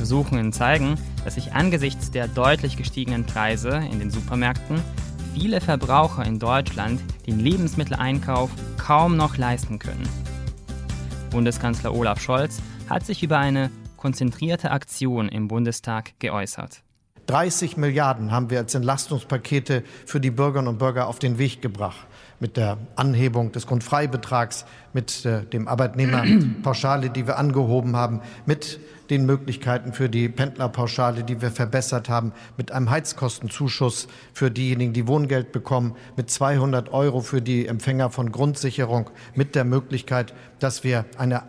Untersuchungen 0.00 0.50
zeigen, 0.50 0.94
dass 1.24 1.34
sich 1.34 1.52
angesichts 1.52 2.10
der 2.10 2.26
deutlich 2.26 2.78
gestiegenen 2.78 3.26
Preise 3.26 3.82
in 3.92 3.98
den 3.98 4.10
Supermärkten 4.10 4.80
viele 5.34 5.60
Verbraucher 5.60 6.24
in 6.24 6.38
Deutschland 6.38 7.02
den 7.26 7.38
Lebensmitteleinkauf 7.38 8.48
kaum 8.78 9.18
noch 9.18 9.36
leisten 9.36 9.78
können. 9.78 10.08
Bundeskanzler 11.28 11.94
Olaf 11.94 12.18
Scholz 12.18 12.62
hat 12.88 13.04
sich 13.04 13.22
über 13.22 13.36
eine 13.36 13.70
konzentrierte 13.98 14.70
Aktion 14.70 15.28
im 15.28 15.48
Bundestag 15.48 16.18
geäußert. 16.18 16.82
30 17.26 17.76
Milliarden 17.76 18.32
haben 18.32 18.48
wir 18.48 18.58
als 18.58 18.74
Entlastungspakete 18.74 19.84
für 20.06 20.18
die 20.18 20.30
Bürgerinnen 20.30 20.68
und 20.68 20.78
Bürger 20.78 21.08
auf 21.08 21.18
den 21.18 21.36
Weg 21.36 21.60
gebracht. 21.60 22.06
Mit 22.40 22.56
der 22.56 22.78
Anhebung 22.96 23.52
des 23.52 23.66
Grundfreibetrags, 23.66 24.64
mit 24.94 25.26
äh, 25.26 25.44
dem 25.44 25.68
Arbeitnehmerpauschale, 25.68 27.10
die 27.10 27.26
wir 27.26 27.36
angehoben 27.36 27.96
haben, 27.96 28.22
mit 28.46 28.80
den 29.10 29.26
Möglichkeiten 29.26 29.92
für 29.92 30.08
die 30.08 30.28
Pendlerpauschale, 30.28 31.24
die 31.24 31.42
wir 31.42 31.50
verbessert 31.50 32.08
haben, 32.08 32.32
mit 32.56 32.72
einem 32.72 32.90
Heizkostenzuschuss 32.90 34.08
für 34.32 34.50
diejenigen, 34.50 34.92
die 34.92 35.06
Wohngeld 35.06 35.52
bekommen, 35.52 35.96
mit 36.16 36.30
200 36.30 36.92
Euro 36.92 37.20
für 37.20 37.42
die 37.42 37.66
Empfänger 37.66 38.10
von 38.10 38.32
Grundsicherung, 38.32 39.10
mit 39.34 39.54
der 39.54 39.64
Möglichkeit, 39.64 40.32
dass 40.60 40.84
wir 40.84 41.04
eine 41.18 41.42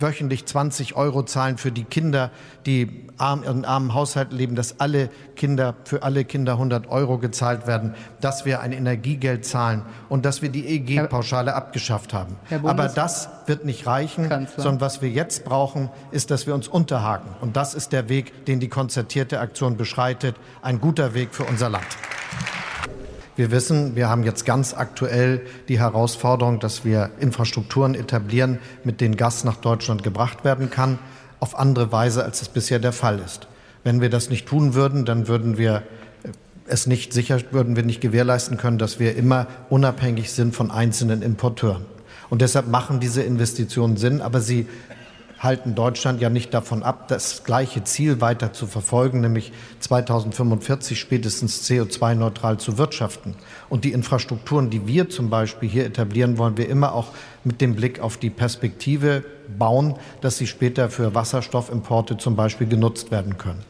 wöchentlich 0.00 0.46
20 0.46 0.96
Euro 0.96 1.22
zahlen 1.24 1.58
für 1.58 1.70
die 1.70 1.84
Kinder, 1.84 2.30
die 2.66 2.82
in 2.82 3.64
armen 3.64 3.94
Haushalten 3.94 4.36
leben, 4.36 4.56
dass 4.56 4.80
alle 4.80 5.08
Kinder, 5.36 5.74
für 5.84 6.02
alle 6.02 6.24
Kinder 6.24 6.52
100 6.52 6.88
Euro 6.88 7.18
gezahlt 7.18 7.66
werden, 7.66 7.94
dass 8.20 8.44
wir 8.44 8.60
ein 8.60 8.72
Energiegeld 8.72 9.44
zahlen 9.44 9.82
und 10.08 10.24
dass 10.24 10.42
wir 10.42 10.48
die 10.48 10.66
EG-Pauschale 10.66 11.54
abgeschafft 11.54 12.12
haben. 12.12 12.36
Aber 12.64 12.88
das 12.88 13.28
wird 13.46 13.64
nicht 13.64 13.86
reichen, 13.86 14.28
Kanzler. 14.28 14.62
sondern 14.62 14.80
was 14.80 15.02
wir 15.02 15.10
jetzt 15.10 15.44
brauchen, 15.44 15.90
ist, 16.10 16.30
dass 16.30 16.46
wir 16.46 16.54
uns 16.54 16.66
unterhaken. 16.66 17.30
Und 17.40 17.56
das 17.56 17.74
ist 17.74 17.92
der 17.92 18.08
Weg, 18.08 18.46
den 18.46 18.60
die 18.60 18.68
konzertierte 18.68 19.40
Aktion 19.40 19.76
beschreitet. 19.76 20.36
Ein 20.62 20.80
guter 20.80 21.14
Weg 21.14 21.34
für 21.34 21.44
unser 21.44 21.68
Land. 21.68 21.86
Wir 23.36 23.50
wissen, 23.50 23.96
wir 23.96 24.08
haben 24.08 24.22
jetzt 24.22 24.46
ganz 24.46 24.74
aktuell 24.74 25.40
die 25.68 25.80
Herausforderung, 25.80 26.60
dass 26.60 26.84
wir 26.84 27.10
Infrastrukturen 27.18 27.96
etablieren, 27.96 28.60
mit 28.84 29.00
denen 29.00 29.16
Gas 29.16 29.42
nach 29.42 29.56
Deutschland 29.56 30.04
gebracht 30.04 30.44
werden 30.44 30.70
kann, 30.70 31.00
auf 31.40 31.58
andere 31.58 31.90
Weise, 31.90 32.24
als 32.24 32.42
es 32.42 32.48
bisher 32.48 32.78
der 32.78 32.92
Fall 32.92 33.18
ist. 33.18 33.48
Wenn 33.82 34.00
wir 34.00 34.08
das 34.08 34.30
nicht 34.30 34.46
tun 34.46 34.74
würden, 34.74 35.04
dann 35.04 35.26
würden 35.26 35.58
wir 35.58 35.82
äh, 36.22 36.28
es 36.68 36.86
nicht 36.86 37.12
sicher, 37.12 37.40
würden 37.50 37.74
wir 37.74 37.82
nicht 37.82 38.00
gewährleisten 38.00 38.56
können, 38.56 38.78
dass 38.78 39.00
wir 39.00 39.16
immer 39.16 39.48
unabhängig 39.68 40.30
sind 40.30 40.54
von 40.54 40.70
einzelnen 40.70 41.20
Importeuren. 41.20 41.84
Und 42.30 42.40
deshalb 42.40 42.68
machen 42.68 43.00
diese 43.00 43.22
Investitionen 43.22 43.96
Sinn, 43.96 44.22
aber 44.22 44.40
sie 44.40 44.66
halten 45.44 45.74
Deutschland 45.74 46.20
ja 46.20 46.30
nicht 46.30 46.52
davon 46.52 46.82
ab, 46.82 47.08
das 47.08 47.44
gleiche 47.44 47.84
Ziel 47.84 48.20
weiter 48.20 48.52
zu 48.52 48.66
verfolgen, 48.66 49.20
nämlich 49.20 49.52
2045 49.80 50.98
spätestens 50.98 51.68
CO2-neutral 51.68 52.58
zu 52.58 52.78
wirtschaften. 52.78 53.34
Und 53.68 53.84
die 53.84 53.92
Infrastrukturen, 53.92 54.70
die 54.70 54.86
wir 54.86 55.08
zum 55.08 55.30
Beispiel 55.30 55.68
hier 55.68 55.84
etablieren, 55.84 56.38
wollen 56.38 56.56
wir 56.56 56.68
immer 56.68 56.94
auch 56.94 57.08
mit 57.44 57.60
dem 57.60 57.76
Blick 57.76 58.00
auf 58.00 58.16
die 58.16 58.30
Perspektive 58.30 59.24
bauen, 59.58 59.94
dass 60.20 60.38
sie 60.38 60.46
später 60.46 60.90
für 60.90 61.14
Wasserstoffimporte 61.14 62.16
zum 62.16 62.34
Beispiel 62.34 62.66
genutzt 62.66 63.10
werden 63.10 63.36
können. 63.38 63.62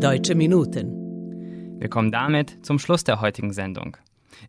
Deutsche 0.00 0.34
Minuten. 0.34 1.78
Wir 1.80 1.88
kommen 1.88 2.12
damit 2.12 2.64
zum 2.64 2.78
Schluss 2.78 3.04
der 3.04 3.20
heutigen 3.20 3.52
Sendung. 3.52 3.96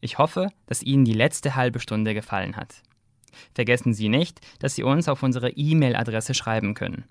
Ich 0.02 0.18
hoffe, 0.18 0.50
dass 0.68 0.84
Ihnen 0.84 1.06
die 1.06 1.14
letzte 1.14 1.56
halbe 1.56 1.80
Stunde 1.80 2.14
gefallen 2.14 2.56
hat. 2.56 2.76
Vergessen 3.54 3.94
Sie 3.94 4.10
nicht, 4.10 4.42
dass 4.60 4.76
Sie 4.76 4.84
uns 4.84 5.08
auf 5.08 5.24
unsere 5.24 5.52
E-Mail-Adresse 5.52 6.34
schreiben 6.34 6.74
können. 6.74 7.06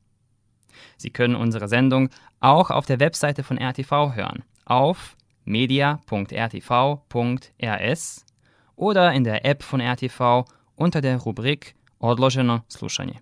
Sie 0.97 1.11
können 1.11 1.35
unsere 1.35 1.67
Sendung 1.69 2.09
auch 2.41 2.71
auf 2.71 2.87
der 2.87 3.01
Webseite 3.01 3.43
von 3.43 3.59
RTV 3.59 4.15
hören, 4.15 4.45
auf 4.65 5.17
media.rtv.rs 5.45 8.25
oder 8.77 9.13
in 9.13 9.25
der 9.25 9.45
App 9.45 9.63
von 9.63 9.81
RTV 9.81 10.45
unter 10.77 11.01
der 11.01 11.19
Rubrik 11.19 11.75
Odloženo 11.99 12.61
slušanje. 12.69 13.19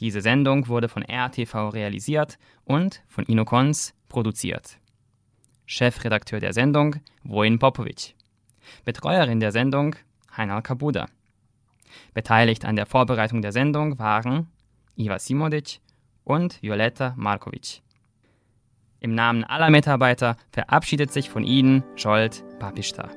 Diese 0.00 0.20
Sendung 0.20 0.68
wurde 0.68 0.88
von 0.88 1.02
RTV 1.02 1.68
realisiert 1.68 2.38
und 2.64 3.02
von 3.08 3.24
Inokons 3.24 3.94
produziert. 4.08 4.78
Chefredakteur 5.66 6.40
der 6.40 6.52
Sendung 6.52 6.96
Wojin 7.22 7.58
Popovic. 7.58 8.14
Betreuerin 8.84 9.40
der 9.40 9.50
Sendung 9.50 9.96
Heinal 10.36 10.62
Kabuda. 10.62 11.06
Beteiligt 12.12 12.64
an 12.64 12.76
der 12.76 12.86
Vorbereitung 12.86 13.40
der 13.40 13.52
Sendung 13.52 13.98
waren 13.98 14.48
Iva 14.96 15.18
Simodic 15.18 15.80
und 16.24 16.62
Violetta 16.62 17.14
Markovic. 17.16 17.80
Im 19.00 19.14
Namen 19.14 19.44
aller 19.44 19.70
Mitarbeiter 19.70 20.36
verabschiedet 20.50 21.12
sich 21.12 21.30
von 21.30 21.44
Ihnen 21.44 21.82
Scholt 21.96 22.44
Papista. 22.58 23.08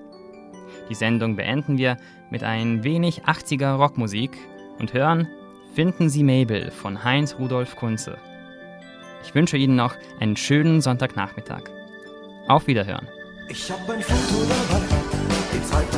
Die 0.90 0.96
Sendung 0.96 1.36
beenden 1.36 1.78
wir 1.78 1.98
mit 2.30 2.44
ein 2.44 2.84
wenig 2.84 3.26
80er 3.26 3.76
Rockmusik 3.76 4.38
und 4.80 4.94
hören 4.94 5.28
Finden 5.76 6.10
Sie 6.10 6.24
Mabel 6.24 6.72
von 6.72 7.04
Heinz 7.04 7.38
Rudolf 7.38 7.76
Kunze. 7.76 8.18
Ich 9.24 9.36
wünsche 9.36 9.58
Ihnen 9.58 9.76
noch 9.76 9.96
einen 10.20 10.38
schönen 10.38 10.82
Sonntagnachmittag. 10.82 11.77
Auf 12.48 12.66
Wiederhören. 12.68 13.08
Ich 13.50 13.70
hab 13.72 13.90
ein 13.90 14.02
Foto 14.02 14.46
dabei, 14.70 14.86
die 15.54 15.64
zweite 15.66 15.97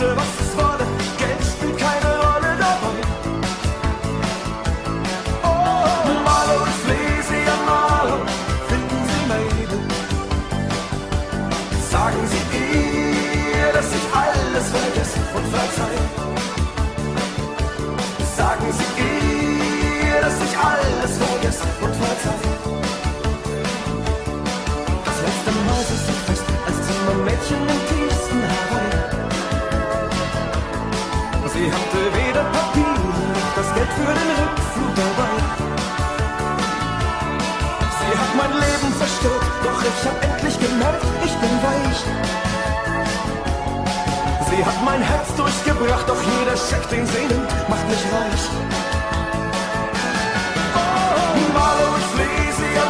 Es 0.00 0.06
koste, 0.06 0.16
was 0.16 0.39
Sie 44.50 44.64
hat 44.64 44.84
mein 44.84 45.02
Herz 45.02 45.34
durchgebracht, 45.36 46.08
doch 46.08 46.22
jeder 46.38 46.56
Scheck, 46.56 46.88
den 46.90 47.06
sie 47.06 47.26
macht 47.68 47.86
mich 47.88 48.04
reich. 48.12 48.44
Oh, 50.76 51.34
Marlo, 51.54 51.88
ich 52.00 52.08
flehe 52.14 52.52
Sie 52.58 52.78
an 52.78 52.89